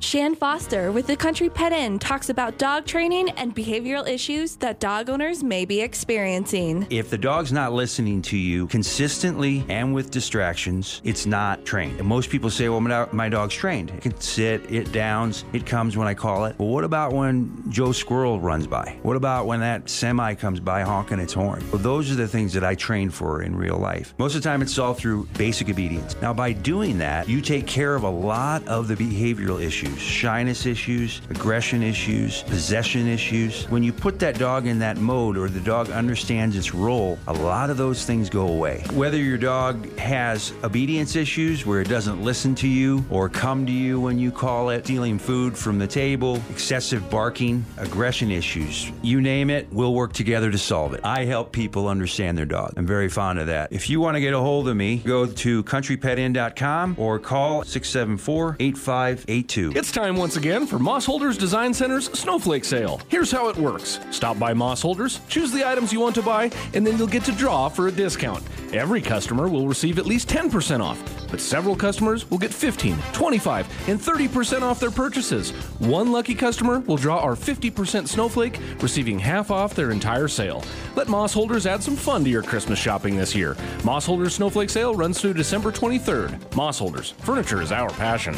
[0.03, 4.81] Shan Foster with the Country Pet Inn talks about dog training and behavioral issues that
[4.81, 6.88] dog owners may be experiencing.
[6.91, 12.01] If the dog's not listening to you consistently and with distractions, it's not trained.
[12.01, 13.91] And most people say, well, my, dog's trained.
[13.91, 16.59] It can sit, it downs, it comes when I call it.
[16.59, 18.99] Well, what about when Joe Squirrel runs by?
[19.03, 21.65] What about when that semi comes by honking its horn?
[21.71, 24.15] Well, those are the things that I train for in real life.
[24.19, 26.17] Most of the time, it's all through basic obedience.
[26.21, 30.67] Now, by doing that, you take care of a lot of the behavioral issues shyness
[30.67, 33.65] issues, aggression issues, possession issues.
[33.71, 37.33] When you put that dog in that mode or the dog understands its role, a
[37.33, 38.85] lot of those things go away.
[38.93, 43.73] Whether your dog has obedience issues where it doesn't listen to you or come to
[43.73, 49.21] you when you call it, stealing food from the table, excessive barking, aggression issues, you
[49.21, 51.01] name it, we'll work together to solve it.
[51.05, 52.75] I help people understand their dog.
[52.77, 53.73] I'm very fond of that.
[53.73, 58.57] If you want to get a hold of me, go to countrypetin.com or call 674
[58.59, 59.73] 8582.
[59.83, 63.01] It's time once again for Moss Holders Design Center's Snowflake Sale.
[63.09, 66.53] Here's how it works stop by Moss Holders, choose the items you want to buy,
[66.73, 68.45] and then you'll get to draw for a discount.
[68.73, 73.88] Every customer will receive at least 10% off, but several customers will get 15, 25,
[73.88, 75.51] and 30% off their purchases.
[75.81, 80.62] One lucky customer will draw our 50% snowflake, receiving half off their entire sale.
[80.95, 83.57] Let Moss Holders add some fun to your Christmas shopping this year.
[83.83, 86.55] Moss Holders Snowflake Sale runs through December 23rd.
[86.55, 88.37] Moss Holders, furniture is our passion.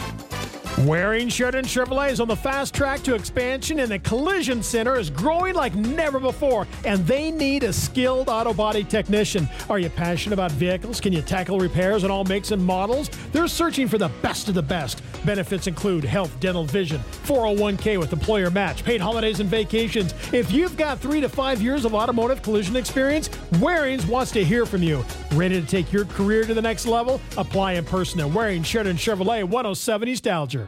[0.78, 5.08] Waring Sheridan Chevrolet is on the fast track to expansion, and the collision center is
[5.08, 6.66] growing like never before.
[6.84, 9.48] And they need a skilled auto body technician.
[9.70, 11.00] Are you passionate about vehicles?
[11.00, 13.08] Can you tackle repairs on all makes and models?
[13.30, 15.00] They're searching for the best of the best.
[15.24, 20.12] Benefits include health, dental, vision, 401k with employer match, paid holidays and vacations.
[20.32, 24.66] If you've got three to five years of automotive collision experience, Warings wants to hear
[24.66, 25.04] from you.
[25.34, 27.20] Ready to take your career to the next level?
[27.38, 30.63] Apply in person at Waring Sheridan Chevrolet 107 East Alger.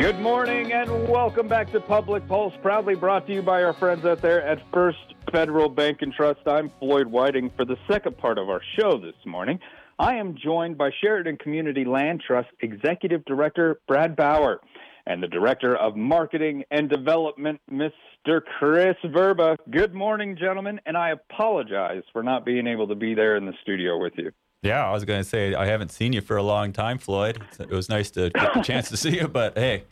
[0.00, 4.06] Good morning and welcome back to Public Pulse, proudly brought to you by our friends
[4.06, 4.96] out there at First
[5.30, 6.40] Federal Bank and Trust.
[6.46, 9.60] I'm Floyd Whiting for the second part of our show this morning.
[9.98, 14.62] I am joined by Sheridan Community Land Trust Executive Director Brad Bauer
[15.04, 18.40] and the Director of Marketing and Development, Mr.
[18.58, 19.58] Chris Verba.
[19.70, 23.54] Good morning, gentlemen, and I apologize for not being able to be there in the
[23.60, 24.32] studio with you.
[24.62, 27.42] Yeah, I was going to say I haven't seen you for a long time, Floyd.
[27.58, 29.84] It was nice to get the chance to see you, but hey,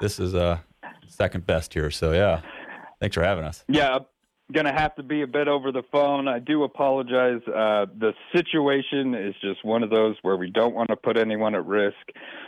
[0.00, 0.58] this is uh,
[1.08, 1.90] second best here.
[1.90, 2.40] So yeah,
[3.00, 3.64] thanks for having us.
[3.68, 3.98] Yeah,
[4.52, 6.28] going to have to be a bit over the phone.
[6.28, 7.40] I do apologize.
[7.48, 11.54] Uh, the situation is just one of those where we don't want to put anyone
[11.54, 11.96] at risk.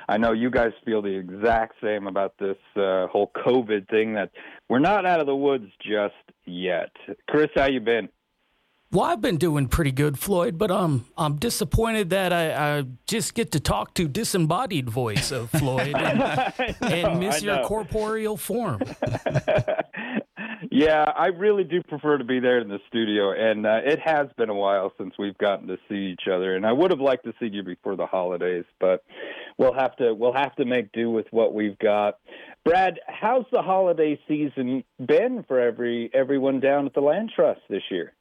[0.09, 4.15] I know you guys feel the exact same about this uh, whole COVID thing.
[4.15, 4.31] That
[4.69, 6.91] we're not out of the woods just yet.
[7.29, 8.09] Chris, how you been?
[8.95, 13.35] Well, I've been doing pretty good, Floyd, but um, I'm disappointed that I, I just
[13.35, 16.23] get to talk to disembodied voice of Floyd and,
[16.81, 18.83] and miss your corporeal form.
[20.71, 24.29] yeah, I really do prefer to be there in the studio, and uh, it has
[24.37, 26.55] been a while since we've gotten to see each other.
[26.55, 29.03] And I would have liked to see you before the holidays, but
[29.59, 32.21] we'll have to we'll have to make do with what we've got.
[32.65, 37.83] Brad, how's the holiday season been for every everyone down at the Land Trust this
[37.91, 38.13] year?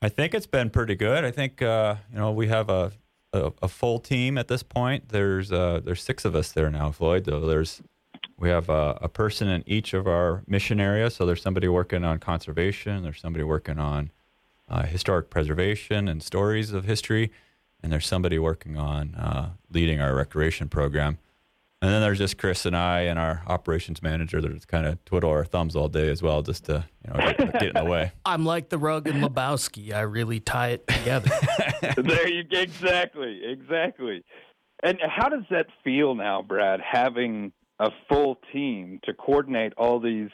[0.00, 1.24] I think it's been pretty good.
[1.24, 2.92] I think uh, you know we have a,
[3.32, 5.08] a, a full team at this point.
[5.08, 7.24] There's uh, there's six of us there now, Floyd.
[7.24, 7.82] Though there's
[8.38, 11.16] we have a, a, person in each of our mission areas.
[11.16, 13.02] So there's somebody working on conservation.
[13.02, 14.12] There's somebody working on
[14.68, 17.32] uh, historic preservation and stories of history,
[17.82, 21.18] and there's somebody working on uh, leading our recreation program.
[21.80, 25.04] And then there's just Chris and I and our operations manager that just kind of
[25.04, 27.84] twiddle our thumbs all day as well, just to you know get, get in the
[27.84, 28.10] way.
[28.24, 29.92] I'm like the rug and Lebowski.
[29.92, 31.30] I really tie it together.
[31.96, 32.58] there you go.
[32.58, 34.24] Exactly, exactly.
[34.82, 36.80] And how does that feel now, Brad?
[36.80, 40.30] Having a full team to coordinate all these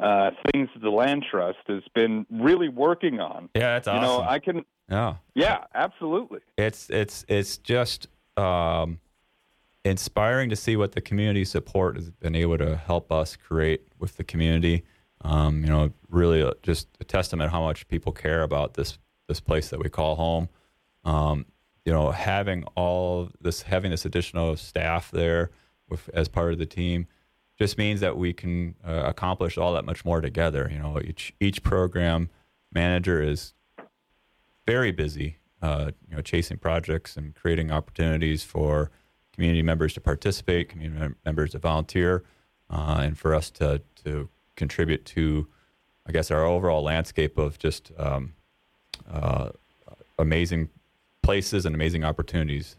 [0.00, 3.50] uh, things that the land trust has been really working on.
[3.54, 4.02] Yeah, that's awesome.
[4.02, 4.64] You know, I can.
[4.90, 5.16] Yeah.
[5.34, 6.40] Yeah, absolutely.
[6.56, 8.08] It's it's it's just.
[8.38, 9.00] Um,
[9.88, 14.16] inspiring to see what the community support has been able to help us create with
[14.16, 14.84] the community.
[15.22, 19.40] Um, you know, really uh, just a testament how much people care about this this
[19.40, 20.48] place that we call home.
[21.04, 21.46] Um,
[21.84, 25.50] you know, having all this, having this additional staff there
[25.88, 27.06] with as part of the team,
[27.58, 30.68] just means that we can uh, accomplish all that much more together.
[30.72, 32.30] You know, each each program
[32.72, 33.54] manager is
[34.66, 35.38] very busy.
[35.60, 38.92] Uh, you know, chasing projects and creating opportunities for
[39.38, 42.24] community members to participate, community members to volunteer,
[42.70, 45.46] uh, and for us to to contribute to,
[46.08, 48.34] I guess, our overall landscape of just um,
[49.08, 49.50] uh,
[50.18, 50.70] amazing
[51.22, 52.76] places and amazing opportunities.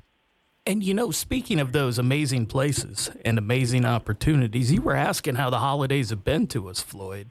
[0.65, 5.49] And you know, speaking of those amazing places and amazing opportunities, you were asking how
[5.49, 7.29] the holidays have been to us, Floyd.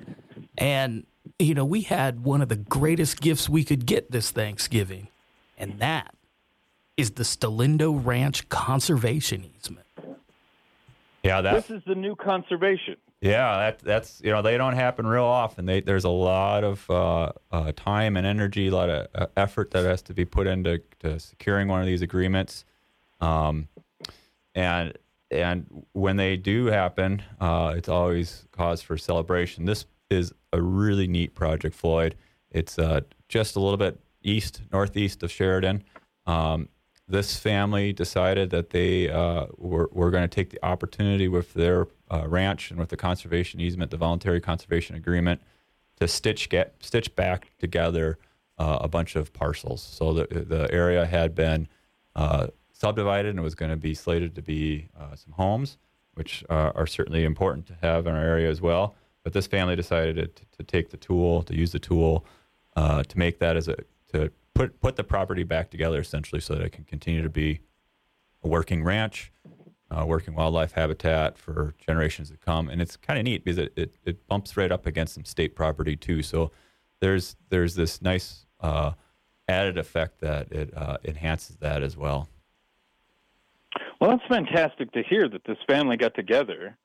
[0.56, 1.04] And,
[1.38, 5.08] you know, we had one of the greatest gifts we could get this Thanksgiving,
[5.58, 6.14] and that
[6.98, 9.86] is the Stalindo Ranch Conservation Easement.
[11.22, 12.96] Yeah, that, this is the new conservation.
[13.20, 15.64] Yeah, that, that's you know they don't happen real often.
[15.66, 19.70] They, there's a lot of uh, uh, time and energy, a lot of uh, effort
[19.72, 20.80] that has to be put into
[21.18, 22.64] securing one of these agreements,
[23.20, 23.68] um,
[24.54, 24.96] and
[25.30, 29.64] and when they do happen, uh, it's always cause for celebration.
[29.64, 32.14] This is a really neat project, Floyd.
[32.50, 35.84] It's uh, just a little bit east, northeast of Sheridan.
[36.26, 36.68] Um,
[37.08, 41.88] this family decided that they uh, were, were going to take the opportunity with their
[42.10, 45.40] uh, ranch and with the conservation easement, the voluntary conservation agreement,
[45.98, 48.18] to stitch get stitch back together
[48.58, 49.82] uh, a bunch of parcels.
[49.82, 51.68] So the the area had been
[52.14, 55.78] uh, subdivided and was going to be slated to be uh, some homes,
[56.14, 58.94] which uh, are certainly important to have in our area as well.
[59.24, 62.24] But this family decided to, to take the tool, to use the tool,
[62.76, 63.76] to make that as a
[64.12, 67.60] to put put the property back together essentially so that it can continue to be
[68.42, 69.32] a working ranch,
[69.90, 72.68] uh, working wildlife habitat for generations to come.
[72.68, 75.54] And it's kind of neat because it, it, it, bumps right up against some state
[75.54, 76.22] property too.
[76.22, 76.50] So
[77.00, 78.92] there's there's this nice uh,
[79.48, 82.28] added effect that it uh, enhances that as well.
[84.00, 86.76] Well, that's fantastic to hear that this family got together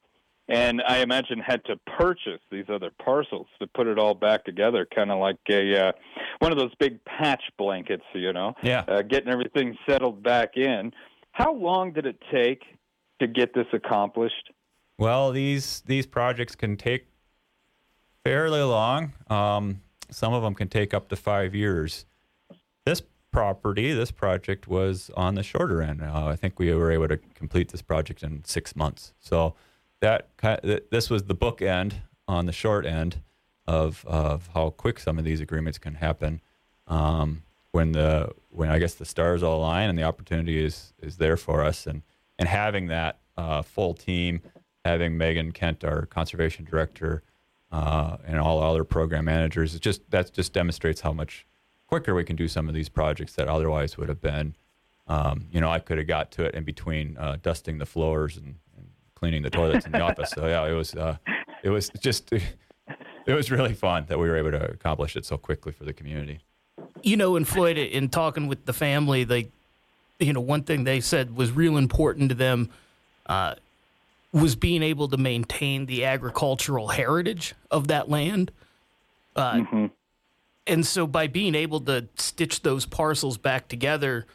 [0.50, 4.88] and I imagine had to purchase these other parcels to put it all back together,
[4.94, 5.92] kind of like a uh,
[6.40, 8.54] one of those big patch blankets, you know.
[8.62, 8.84] Yeah.
[8.88, 10.92] Uh, getting everything settled back in.
[11.32, 12.64] How long did it take
[13.20, 14.52] to get this accomplished?
[14.98, 17.08] Well, these these projects can take
[18.24, 19.14] fairly long.
[19.30, 22.06] Um, some of them can take up to five years.
[22.86, 26.02] This property, this project was on the shorter end.
[26.02, 29.14] Uh, I think we were able to complete this project in six months.
[29.20, 29.56] So
[30.04, 30.28] that
[30.92, 31.94] this was the bookend
[32.28, 33.22] on the short end
[33.66, 36.42] of of how quick some of these agreements can happen.
[36.88, 41.18] Um, when the when I guess the stars all align and the opportunity is is
[41.18, 42.02] there for us, and
[42.38, 44.42] and having that uh, full team,
[44.84, 47.24] having Megan Kent, our conservation director,
[47.72, 51.46] uh, and all other program managers, it just that just demonstrates how much
[51.88, 54.56] quicker we can do some of these projects that otherwise would have been.
[55.08, 58.36] Um, you know, I could have got to it in between uh, dusting the floors
[58.38, 58.56] and
[59.24, 60.32] cleaning the toilets in the office.
[60.32, 61.16] So yeah, it was uh,
[61.64, 65.38] it was just it was really fun that we were able to accomplish it so
[65.38, 66.42] quickly for the community.
[67.04, 69.48] You know, in Floyd, in talking with the family, they,
[70.20, 72.70] you know, one thing they said was real important to them
[73.28, 73.56] uh,
[74.34, 78.52] was being able to maintain the agricultural heritage of that land.
[79.38, 79.86] Uh, mm-hmm.
[80.68, 84.26] And so, by being able to stitch those parcels back together,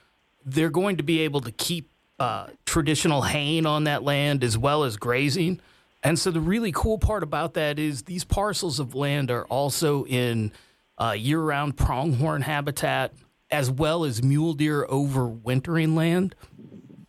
[0.47, 4.85] they're going to be able to keep uh, traditional haying on that land as well
[4.85, 5.61] as grazing.
[6.03, 10.05] And so the really cool part about that is these parcels of land are also
[10.05, 10.53] in
[10.97, 13.13] uh, year round pronghorn habitat
[13.51, 16.35] as well as mule deer overwintering land.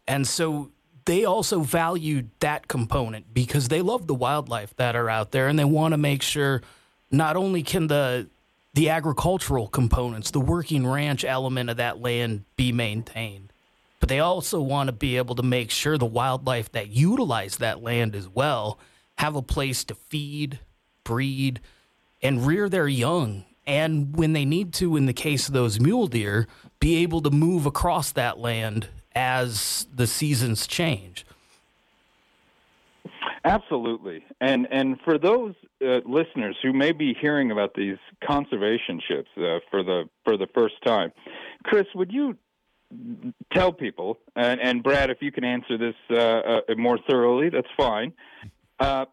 [0.08, 0.72] And so
[1.06, 5.58] they also valued that component because they love the wildlife that are out there and
[5.58, 6.62] they want to make sure
[7.12, 8.30] not only can the
[8.76, 13.49] the agricultural components, the working ranch element of that land be maintained,
[14.00, 17.84] but they also want to be able to make sure the wildlife that utilize that
[17.84, 18.80] land as well
[19.18, 20.60] have a place to feed,
[21.04, 21.60] breed,
[22.22, 23.46] and rear their young.
[23.68, 26.48] And when they need to, in the case of those mule deer,
[26.80, 31.26] be able to move across that land as the seasons change.
[33.46, 39.30] Absolutely, and and for those uh, listeners who may be hearing about these conservation ships
[39.38, 41.12] uh, for the for the first time,
[41.64, 42.36] Chris, would you
[43.54, 47.68] tell people, and, and Brad, if you can answer this uh, uh, more thoroughly, that's
[47.78, 48.14] fine.
[48.80, 49.06] Uh,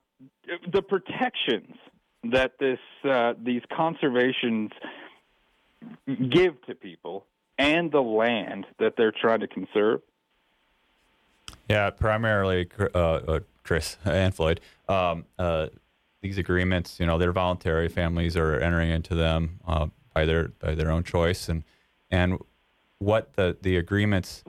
[0.73, 1.75] the protections
[2.33, 4.71] that this uh, these conservations
[6.31, 7.27] give to people
[7.59, 10.01] and the land that they're trying to conserve.
[11.69, 14.61] Yeah, primarily uh, uh, Chris and Floyd.
[14.89, 15.25] Um,
[16.23, 17.89] these agreements, you know, they're voluntary.
[17.89, 19.61] Families are entering into them
[20.15, 21.65] by their by their own choice, and
[22.11, 22.39] and
[22.99, 24.43] what the the agreements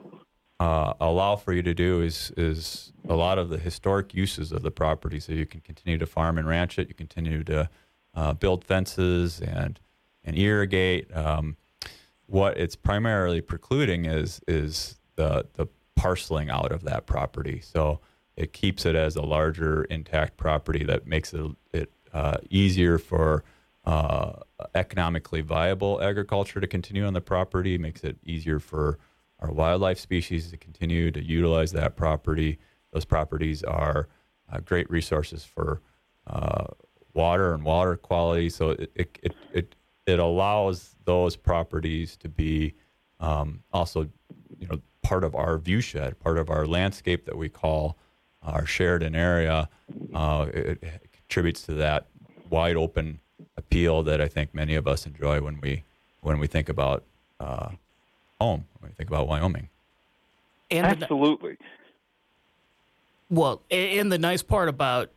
[0.60, 4.62] uh, allow for you to do is is a lot of the historic uses of
[4.62, 5.20] the property.
[5.20, 6.88] So you can continue to farm and ranch it.
[6.88, 7.68] You continue to
[8.14, 9.78] uh, build fences and
[10.24, 11.14] and irrigate.
[11.16, 11.56] Um,
[12.26, 17.60] what it's primarily precluding is is the the parceling out of that property.
[17.60, 18.00] So
[18.36, 23.44] it keeps it as a larger intact property that makes it it uh, easier for
[23.88, 24.32] uh,
[24.74, 28.98] economically viable agriculture to continue on the property, makes it easier for
[29.40, 32.58] our wildlife species to continue to utilize that property.
[32.92, 34.08] Those properties are
[34.52, 35.80] uh, great resources for
[36.26, 36.66] uh,
[37.14, 38.50] water and water quality.
[38.50, 39.74] So it, it, it,
[40.06, 42.74] it, allows those properties to be
[43.20, 44.10] um, also,
[44.58, 47.96] you know, part of our viewshed, part of our landscape that we call
[48.42, 49.70] our Sheridan area.
[50.12, 52.08] Uh, it, it contributes to that
[52.50, 53.20] wide open
[53.56, 55.84] appeal that I think many of us enjoy when we
[56.20, 57.04] when we think about
[57.40, 57.70] uh,
[58.40, 59.68] home, when we think about Wyoming.
[60.70, 61.52] And Absolutely.
[61.52, 61.64] The,
[63.30, 65.10] well, and the nice part about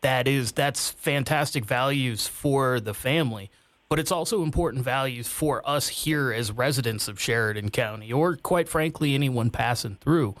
[0.00, 3.50] that is that's fantastic values for the family,
[3.88, 8.68] but it's also important values for us here as residents of Sheridan County, or quite
[8.68, 10.36] frankly, anyone passing through.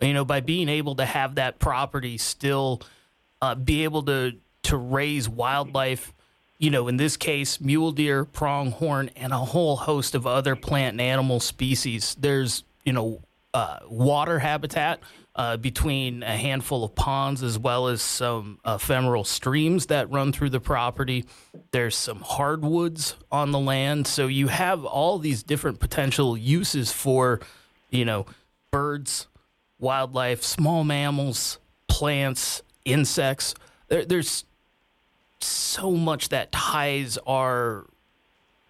[0.00, 2.82] You know, by being able to have that property still
[3.40, 4.32] uh, be able to
[4.64, 6.12] to raise wildlife
[6.62, 10.94] you know, in this case, mule deer, pronghorn, and a whole host of other plant
[10.94, 12.16] and animal species.
[12.20, 13.20] There's, you know,
[13.52, 15.00] uh, water habitat
[15.34, 20.50] uh, between a handful of ponds as well as some ephemeral streams that run through
[20.50, 21.24] the property.
[21.72, 24.06] There's some hardwoods on the land.
[24.06, 27.40] So you have all these different potential uses for,
[27.90, 28.26] you know,
[28.70, 29.26] birds,
[29.80, 31.58] wildlife, small mammals,
[31.88, 33.56] plants, insects.
[33.88, 34.44] There, there's
[35.42, 37.86] so much that ties our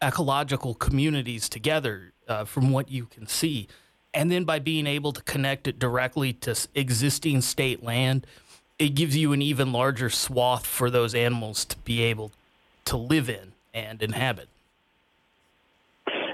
[0.03, 3.69] ecological communities together uh, from what you can see.
[4.15, 8.27] And then by being able to connect it directly to existing state land,
[8.79, 12.33] it gives you an even larger swath for those animals to be able
[12.85, 14.49] to live in and inhabit.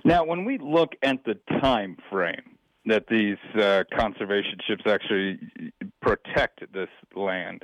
[0.05, 5.39] Now, when we look at the time frame that these uh, conservation ships actually
[6.01, 7.63] protect this land,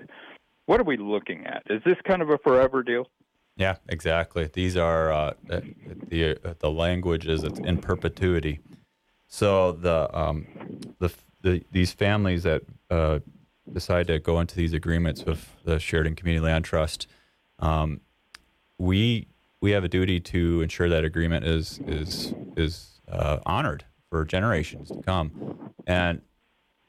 [0.67, 1.63] what are we looking at?
[1.69, 3.09] Is this kind of a forever deal?
[3.57, 4.51] Yeah, exactly.
[4.53, 8.61] These are uh, the the language is it's in perpetuity.
[9.29, 10.47] So the um,
[10.99, 11.13] the,
[11.43, 13.21] the these families that uh,
[13.73, 17.07] decide to go into these agreements with the Sheridan Community Land Trust,
[17.61, 18.01] um,
[18.79, 19.29] we
[19.61, 24.89] we have a duty to ensure that agreement is is is uh, honored for generations
[24.89, 25.73] to come.
[25.87, 26.23] And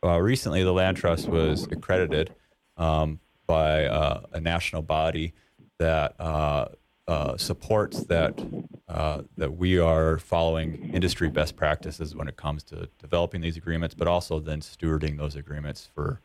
[0.04, 2.34] uh, recently, the land trust was accredited
[2.78, 5.34] um, by uh, a national body
[5.78, 6.68] that uh,
[7.08, 8.44] uh, supports that
[8.88, 13.94] uh, that we are following industry best practices when it comes to developing these agreements,
[13.96, 16.22] but also then stewarding those agreements for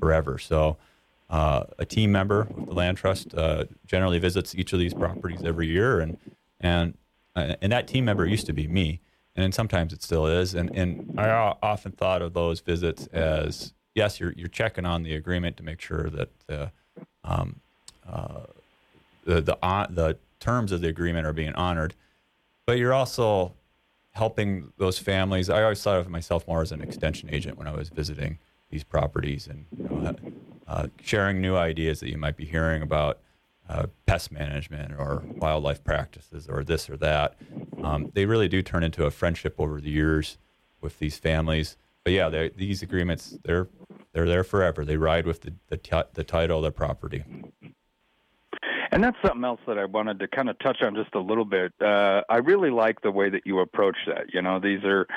[0.00, 0.38] forever.
[0.38, 0.76] So.
[1.30, 5.42] Uh, a team member with the land trust uh, generally visits each of these properties
[5.42, 6.18] every year, and
[6.60, 6.94] and
[7.34, 9.00] and that team member used to be me,
[9.34, 10.54] and sometimes it still is.
[10.54, 15.14] And and I often thought of those visits as yes, you're you're checking on the
[15.14, 16.70] agreement to make sure that the
[17.22, 17.60] um,
[18.06, 18.42] uh,
[19.24, 21.94] the the, uh, the terms of the agreement are being honored,
[22.66, 23.54] but you're also
[24.12, 25.50] helping those families.
[25.50, 28.38] I always thought of myself more as an extension agent when I was visiting
[28.70, 30.16] these properties and you know,
[30.68, 33.18] uh, sharing new ideas that you might be hearing about
[33.68, 37.36] uh, pest management or wildlife practices or this or that.
[37.82, 40.38] Um, they really do turn into a friendship over the years
[40.80, 43.68] with these families but yeah, these agreements they're
[44.12, 44.84] they're there forever.
[44.84, 47.24] They ride with the the, t- the title the property.
[48.92, 51.44] And that's something else that I wanted to kind of touch on just a little
[51.44, 51.72] bit.
[51.80, 54.32] Uh, I really like the way that you approach that.
[54.32, 55.08] You know, these are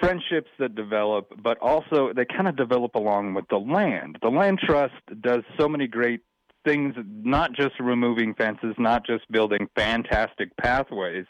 [0.00, 4.18] friendships that develop, but also they kind of develop along with the land.
[4.22, 6.22] The land trust does so many great
[6.64, 11.26] things, not just removing fences, not just building fantastic pathways,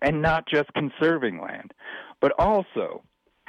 [0.00, 1.72] and not just conserving land,
[2.20, 3.02] but also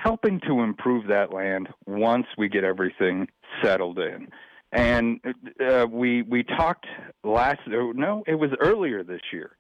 [0.04, 3.28] helping to improve that land once we get everything
[3.64, 4.28] settled in.
[4.74, 5.20] And
[5.66, 6.88] uh, we we talked
[7.24, 9.56] last no, it was earlier this year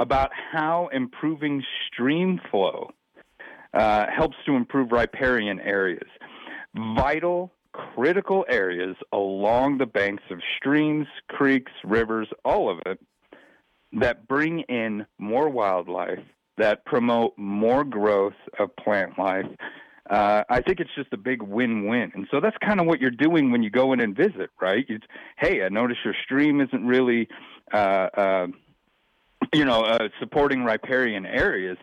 [0.00, 2.90] about how improving stream flow
[3.74, 6.08] uh, helps to improve riparian areas,
[6.96, 12.98] vital critical areas along the banks of streams, creeks, rivers, all of it
[13.92, 16.24] that bring in more wildlife
[16.58, 19.46] that promote more growth of plant life.
[20.08, 23.10] Uh, I think it's just a big win-win, and so that's kind of what you're
[23.10, 24.86] doing when you go in and visit, right?
[25.36, 27.28] Hey, I notice your stream isn't really,
[27.72, 28.46] uh, uh,
[29.52, 31.76] you know, uh, supporting riparian areas.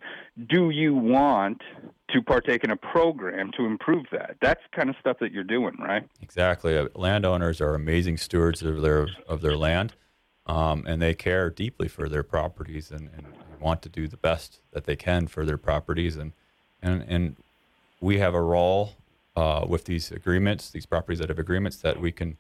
[0.48, 1.62] Do you want
[2.12, 4.38] to partake in a program to improve that?
[4.42, 6.08] That's kind of stuff that you're doing, right?
[6.22, 6.78] Exactly.
[6.78, 9.96] Uh, landowners are amazing stewards of their of their land,
[10.46, 13.28] um, and they care deeply for their properties and, and
[13.64, 16.32] want to do the best that they can for their properties and
[16.82, 17.36] and and
[18.02, 18.94] we have a role
[19.36, 22.38] uh, with these agreements, these properties that have agreements that we can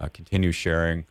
[0.00, 1.04] uh, continue sharing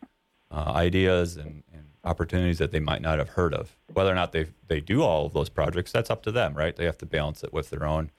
[0.51, 3.75] uh, ideas and, and opportunities that they might not have heard of.
[3.93, 6.75] Whether or not they they do all of those projects, that's up to them, right?
[6.75, 8.09] They have to balance it with their own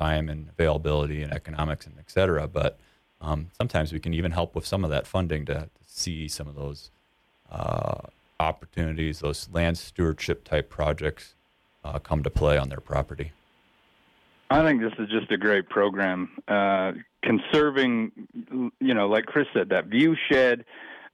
[0.00, 2.48] time and availability and economics and et cetera.
[2.48, 2.78] But
[3.20, 6.48] um, sometimes we can even help with some of that funding to, to see some
[6.48, 6.90] of those
[7.50, 8.00] uh,
[8.40, 11.34] opportunities, those land stewardship type projects
[11.84, 13.32] uh, come to play on their property.
[14.50, 16.30] I think this is just a great program.
[16.48, 18.10] Uh, conserving,
[18.80, 20.64] you know, like Chris said, that view shed,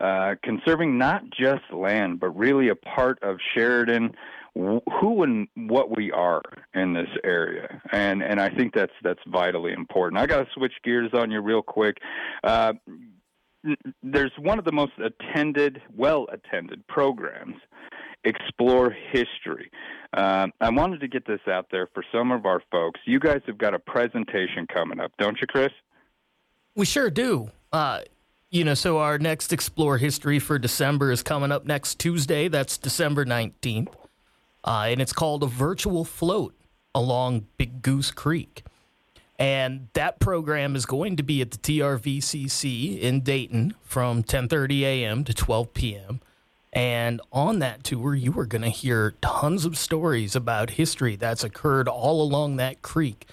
[0.00, 4.14] uh, conserving not just land, but really a part of Sheridan,
[4.54, 6.40] who and what we are
[6.74, 10.18] in this area, and and I think that's that's vitally important.
[10.18, 11.98] I got to switch gears on you real quick.
[12.42, 12.72] Uh,
[14.02, 17.56] there's one of the most attended, well attended programs
[18.24, 19.70] explore history.
[20.12, 23.00] Uh, I wanted to get this out there for some of our folks.
[23.04, 25.70] You guys have got a presentation coming up, don't you, Chris?
[26.74, 27.50] We sure do.
[27.72, 28.00] Uh,
[28.50, 32.48] you know, so our next Explore History for December is coming up next Tuesday.
[32.48, 33.88] That's December 19th.
[34.64, 36.54] Uh, and it's called A Virtual Float
[36.94, 38.64] along Big Goose Creek.
[39.38, 45.24] And that program is going to be at the TRVCC in Dayton from 10:30 a.m.
[45.24, 46.20] to 12 p.m.
[46.72, 51.44] And on that tour, you are going to hear tons of stories about history that's
[51.44, 53.26] occurred all along that creek.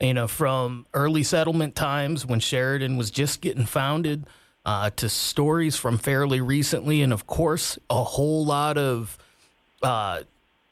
[0.00, 4.26] You know, from early settlement times when Sheridan was just getting founded
[4.64, 9.18] uh, to stories from fairly recently, and of course, a whole lot of
[9.82, 10.22] uh,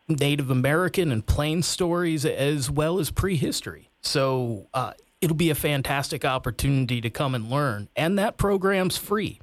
[0.09, 3.86] Native American and Plains stories as well as prehistory.
[4.07, 7.88] So uh, it'll be a fantastic opportunity to come and learn.
[7.96, 9.40] And that program's free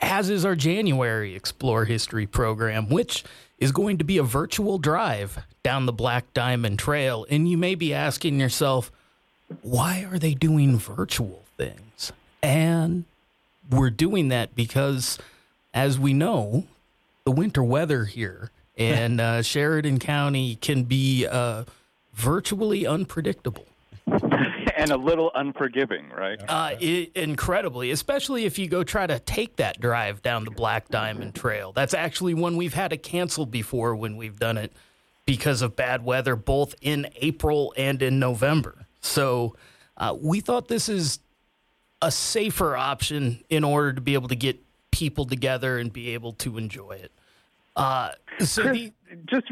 [0.00, 3.24] as is our January Explore History program, which
[3.58, 7.26] is going to be a virtual drive down the Black Diamond Trail.
[7.28, 8.90] And you may be asking yourself,
[9.62, 12.12] why are they doing virtual things?
[12.42, 13.04] And
[13.70, 15.18] we're doing that because,
[15.74, 16.64] as we know,
[17.24, 21.64] the winter weather here in uh, Sheridan County can be uh,
[22.14, 23.66] virtually unpredictable
[24.76, 26.40] and a little unforgiving, right?
[26.48, 30.88] Uh, it, incredibly, especially if you go try to take that drive down the Black
[30.88, 31.72] Diamond Trail.
[31.72, 34.72] That's actually one we've had to cancel before when we've done it
[35.26, 38.86] because of bad weather, both in April and in November.
[39.00, 39.56] So
[39.96, 41.20] uh, we thought this is
[42.02, 44.58] a safer option in order to be able to get
[44.90, 47.12] people together and be able to enjoy it.
[47.76, 48.92] Uh, so Chris, the,
[49.26, 49.46] just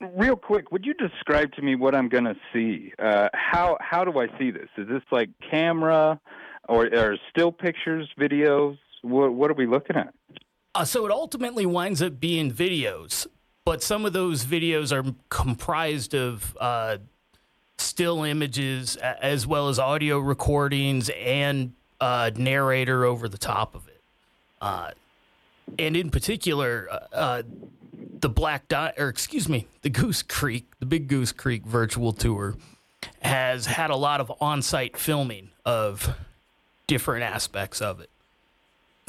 [0.00, 2.92] real quick, would you describe to me what I'm going to see?
[2.98, 4.68] Uh, how how do I see this?
[4.76, 6.20] Is this like camera,
[6.68, 8.78] or, or still pictures, videos?
[9.02, 10.12] What what are we looking at?
[10.74, 13.26] Uh, so it ultimately winds up being videos,
[13.64, 16.98] but some of those videos are comprised of uh,
[17.78, 24.02] still images as well as audio recordings and uh, narrator over the top of it.
[24.60, 24.90] Uh,
[25.78, 27.42] and in particular, uh, uh,
[28.20, 32.56] the Black Dot, or excuse me, the Goose Creek, the Big Goose Creek virtual tour
[33.20, 36.16] has had a lot of on site filming of
[36.86, 38.10] different aspects of it.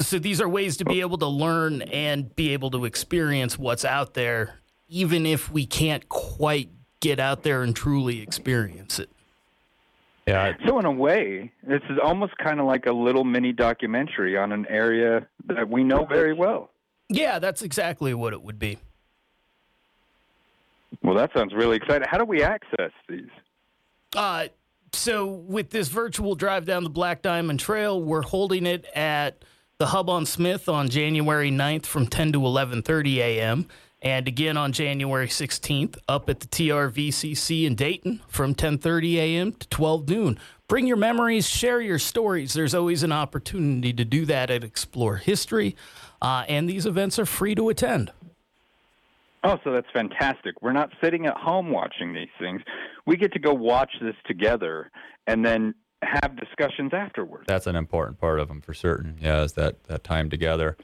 [0.00, 3.84] So these are ways to be able to learn and be able to experience what's
[3.84, 6.70] out there, even if we can't quite
[7.00, 9.10] get out there and truly experience it.
[10.26, 10.52] Yeah.
[10.66, 14.52] So in a way, this is almost kind of like a little mini documentary on
[14.52, 16.70] an area that we know very well.
[17.08, 18.78] Yeah, that's exactly what it would be.
[21.02, 22.06] Well, that sounds really exciting.
[22.10, 23.28] How do we access these?
[24.14, 24.48] Uh,
[24.92, 29.44] so with this virtual drive down the Black Diamond Trail, we're holding it at
[29.78, 33.68] the Hub on Smith on January 9th from 10 to 11:30 a.m.
[34.02, 39.52] and again on January 16th up at the TRVCC in Dayton from 10:30 a.m.
[39.52, 40.38] to 12 noon.
[40.66, 42.52] Bring your memories, share your stories.
[42.52, 45.76] There's always an opportunity to do that at Explore History,
[46.20, 48.12] uh, and these events are free to attend.
[49.44, 50.60] Oh, so that's fantastic.
[50.62, 52.60] We're not sitting at home watching these things.
[53.06, 54.90] We get to go watch this together
[55.26, 57.44] and then have discussions afterwards.
[57.46, 59.18] That's an important part of them for certain.
[59.20, 60.76] Yeah, is that, that time together.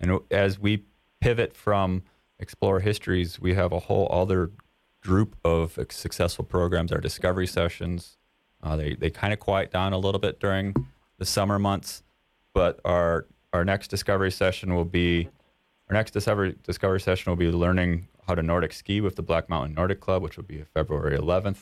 [0.00, 0.84] And as we
[1.20, 2.02] pivot from
[2.38, 4.50] Explore Histories, we have a whole other
[5.02, 8.16] group of successful programs, our discovery sessions.
[8.62, 10.74] Uh, they they kind of quiet down a little bit during
[11.18, 12.02] the summer months,
[12.54, 15.28] but our our next discovery session will be
[15.88, 19.48] our next discovery, discovery session will be learning how to Nordic ski with the Black
[19.48, 21.58] Mountain Nordic Club, which will be February 11th.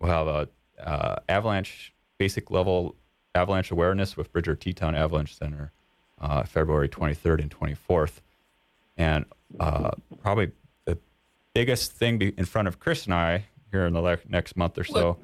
[0.00, 0.48] We'll have a
[0.82, 2.96] uh, avalanche basic level
[3.34, 5.70] avalanche awareness with Bridger Teton Avalanche Center,
[6.20, 8.20] uh, February 23rd and 24th.
[8.96, 9.26] And
[9.60, 9.90] uh,
[10.22, 10.52] probably
[10.86, 10.98] the
[11.52, 14.84] biggest thing in front of Chris and I here in the le- next month or
[14.84, 15.18] so.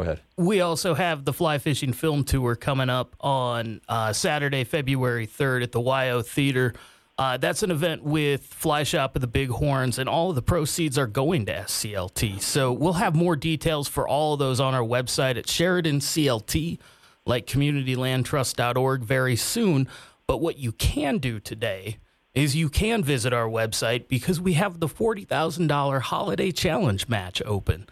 [0.00, 0.20] Go ahead.
[0.38, 5.64] We also have the fly fishing film tour coming up on uh, Saturday, February 3rd
[5.64, 6.72] at the WYO Theater.
[7.18, 10.42] Uh, that's an event with Fly Shop of the Big Horns, and all of the
[10.42, 12.40] proceeds are going to SCLT.
[12.40, 16.78] So we'll have more details for all of those on our website at Sheridan CLT,
[17.26, 19.86] like communitylandtrust.org, very soon.
[20.26, 21.98] But what you can do today
[22.32, 27.86] is you can visit our website because we have the $40,000 holiday challenge match open.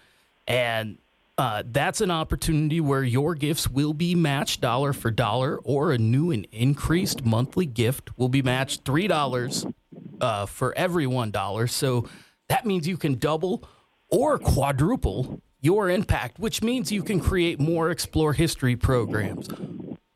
[0.46, 0.96] And
[1.38, 5.98] uh, that's an opportunity where your gifts will be matched dollar for dollar, or a
[5.98, 9.72] new and increased monthly gift will be matched $3
[10.20, 11.70] uh, for every $1.
[11.70, 12.08] So
[12.48, 13.68] that means you can double
[14.10, 19.48] or quadruple your impact, which means you can create more Explore History programs,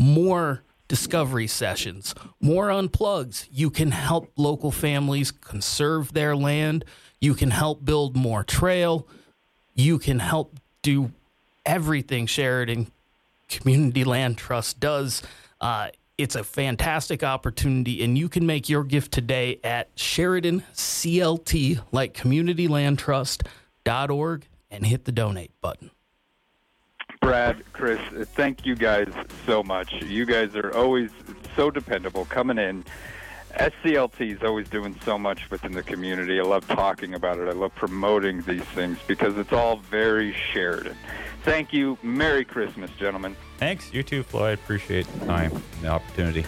[0.01, 3.47] more discovery sessions, more unplugs.
[3.51, 6.85] You can help local families conserve their land.
[7.21, 9.07] You can help build more trail.
[9.75, 11.13] You can help do
[11.65, 12.89] everything Sheridan
[13.49, 15.23] Community Land Trust does.
[15.61, 21.81] Uh, it's a fantastic opportunity, and you can make your gift today at Sheridan CLT,
[21.91, 25.91] like communitylandtrust.org, and hit the donate button.
[27.21, 28.01] Brad, Chris,
[28.35, 29.13] thank you guys
[29.47, 29.93] so much.
[30.03, 31.11] You guys are always
[31.55, 32.85] so dependable coming in.
[33.55, 36.41] SCLT is always doing so much within the community.
[36.41, 37.49] I love talking about it.
[37.49, 40.97] I love promoting these things because it's all very Sheridan.
[41.43, 41.99] Thank you.
[42.03, 43.37] Merry Christmas, gentlemen.
[43.59, 43.93] Thanks.
[43.93, 44.59] You too, Floyd.
[44.59, 46.45] Appreciate the time and the opportunity.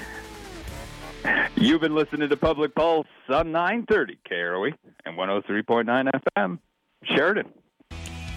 [1.56, 4.72] You've been listening to Public Pulse on 930 KROE
[5.04, 6.58] and 103.9 FM.
[7.04, 7.52] Sheridan.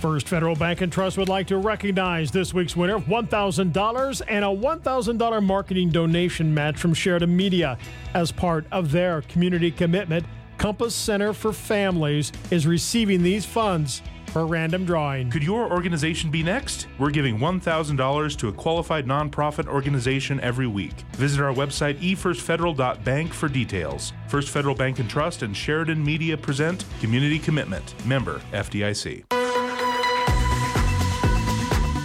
[0.01, 4.47] First Federal Bank and Trust would like to recognize this week's winner $1,000 and a
[4.47, 7.77] $1,000 marketing donation match from Sheridan Media.
[8.13, 10.25] As part of their community commitment,
[10.59, 15.31] Compass Center for Families is receiving these funds for random drawing.
[15.31, 16.87] Could your organization be next?
[16.99, 20.93] We're giving $1,000 to a qualified nonprofit organization every week.
[21.13, 24.13] Visit our website efirstfederal.bank for details.
[24.27, 27.95] First Federal Bank and Trust and Sheridan Media present Community Commitment.
[28.05, 29.23] Member FDIC.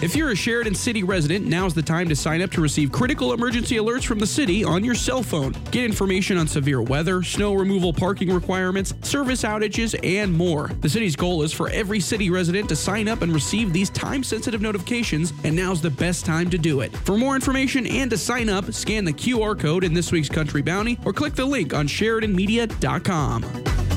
[0.02, 3.34] If you're a Sheridan City resident, now's the time to sign up to receive critical
[3.34, 5.54] emergency alerts from the city on your cell phone.
[5.70, 10.72] Get information on severe weather, snow removal parking requirements, service outages, and more.
[10.80, 14.24] The city's goal is for every city resident to sign up and receive these time
[14.24, 16.92] sensitive notifications, and now's the best time to do it.
[16.96, 20.62] For more information and to sign up, scan the QR code in this week's Country
[20.62, 23.91] Bounty or click the link on SheridanMedia.com.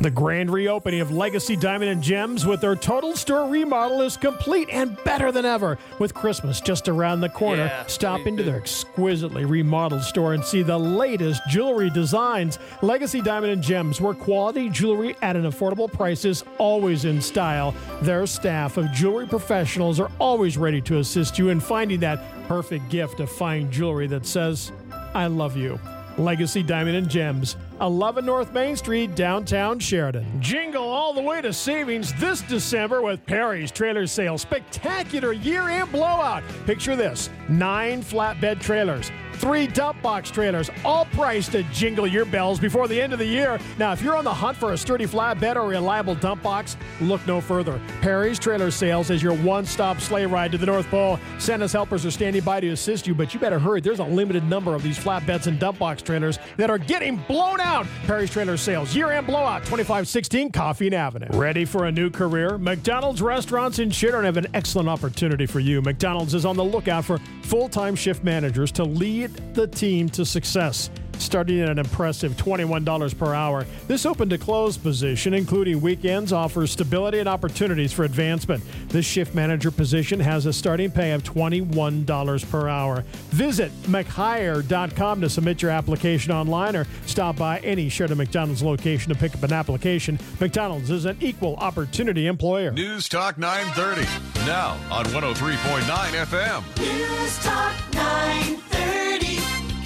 [0.00, 4.70] The grand reopening of Legacy Diamond and Gems with their total store remodel is complete
[4.72, 5.76] and better than ever.
[5.98, 10.62] With Christmas just around the corner, Yeah, stop into their exquisitely remodeled store and see
[10.62, 12.58] the latest jewelry designs.
[12.80, 17.74] Legacy Diamond and Gems, where quality jewelry at an affordable price is always in style.
[18.00, 22.88] Their staff of jewelry professionals are always ready to assist you in finding that perfect
[22.88, 24.72] gift of fine jewelry that says,
[25.12, 25.78] I love you.
[26.16, 30.40] Legacy Diamond and Gems, 11 North Main Street, downtown Sheridan.
[30.40, 34.38] Jingle all the way to savings this December with Perry's Trailer Sale.
[34.38, 36.42] Spectacular year end blowout.
[36.66, 39.10] Picture this nine flatbed trailers.
[39.40, 43.24] Three dump box trailers, all priced to jingle your bells before the end of the
[43.24, 43.58] year.
[43.78, 47.26] Now, if you're on the hunt for a sturdy flatbed or reliable dump box, look
[47.26, 47.80] no further.
[48.02, 51.18] Perry's Trailer Sales is your one stop sleigh ride to the North Pole.
[51.38, 53.80] Santa's helpers are standing by to assist you, but you better hurry.
[53.80, 57.60] There's a limited number of these flatbeds and dump box trailers that are getting blown
[57.60, 57.86] out.
[58.04, 61.28] Perry's Trailer Sales, year end blowout, 2516 Coffeen Avenue.
[61.30, 62.58] Ready for a new career?
[62.58, 65.80] McDonald's restaurants in Sheridan have an excellent opportunity for you.
[65.80, 67.18] McDonald's is on the lookout for
[67.50, 70.88] full time shift managers to lead the team to success.
[71.20, 76.72] Starting at an impressive $21 per hour, this open to close position, including weekends, offers
[76.72, 78.64] stability and opportunities for advancement.
[78.88, 83.04] This shift manager position has a starting pay of $21 per hour.
[83.30, 89.18] Visit McHire.com to submit your application online or stop by any Sheridan McDonald's location to
[89.18, 90.18] pick up an application.
[90.40, 92.70] McDonald's is an equal opportunity employer.
[92.70, 94.08] News Talk 930.
[94.46, 96.78] Now on 103.9 FM.
[96.80, 97.90] News Talk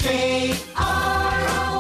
[0.05, 1.74] K-R-O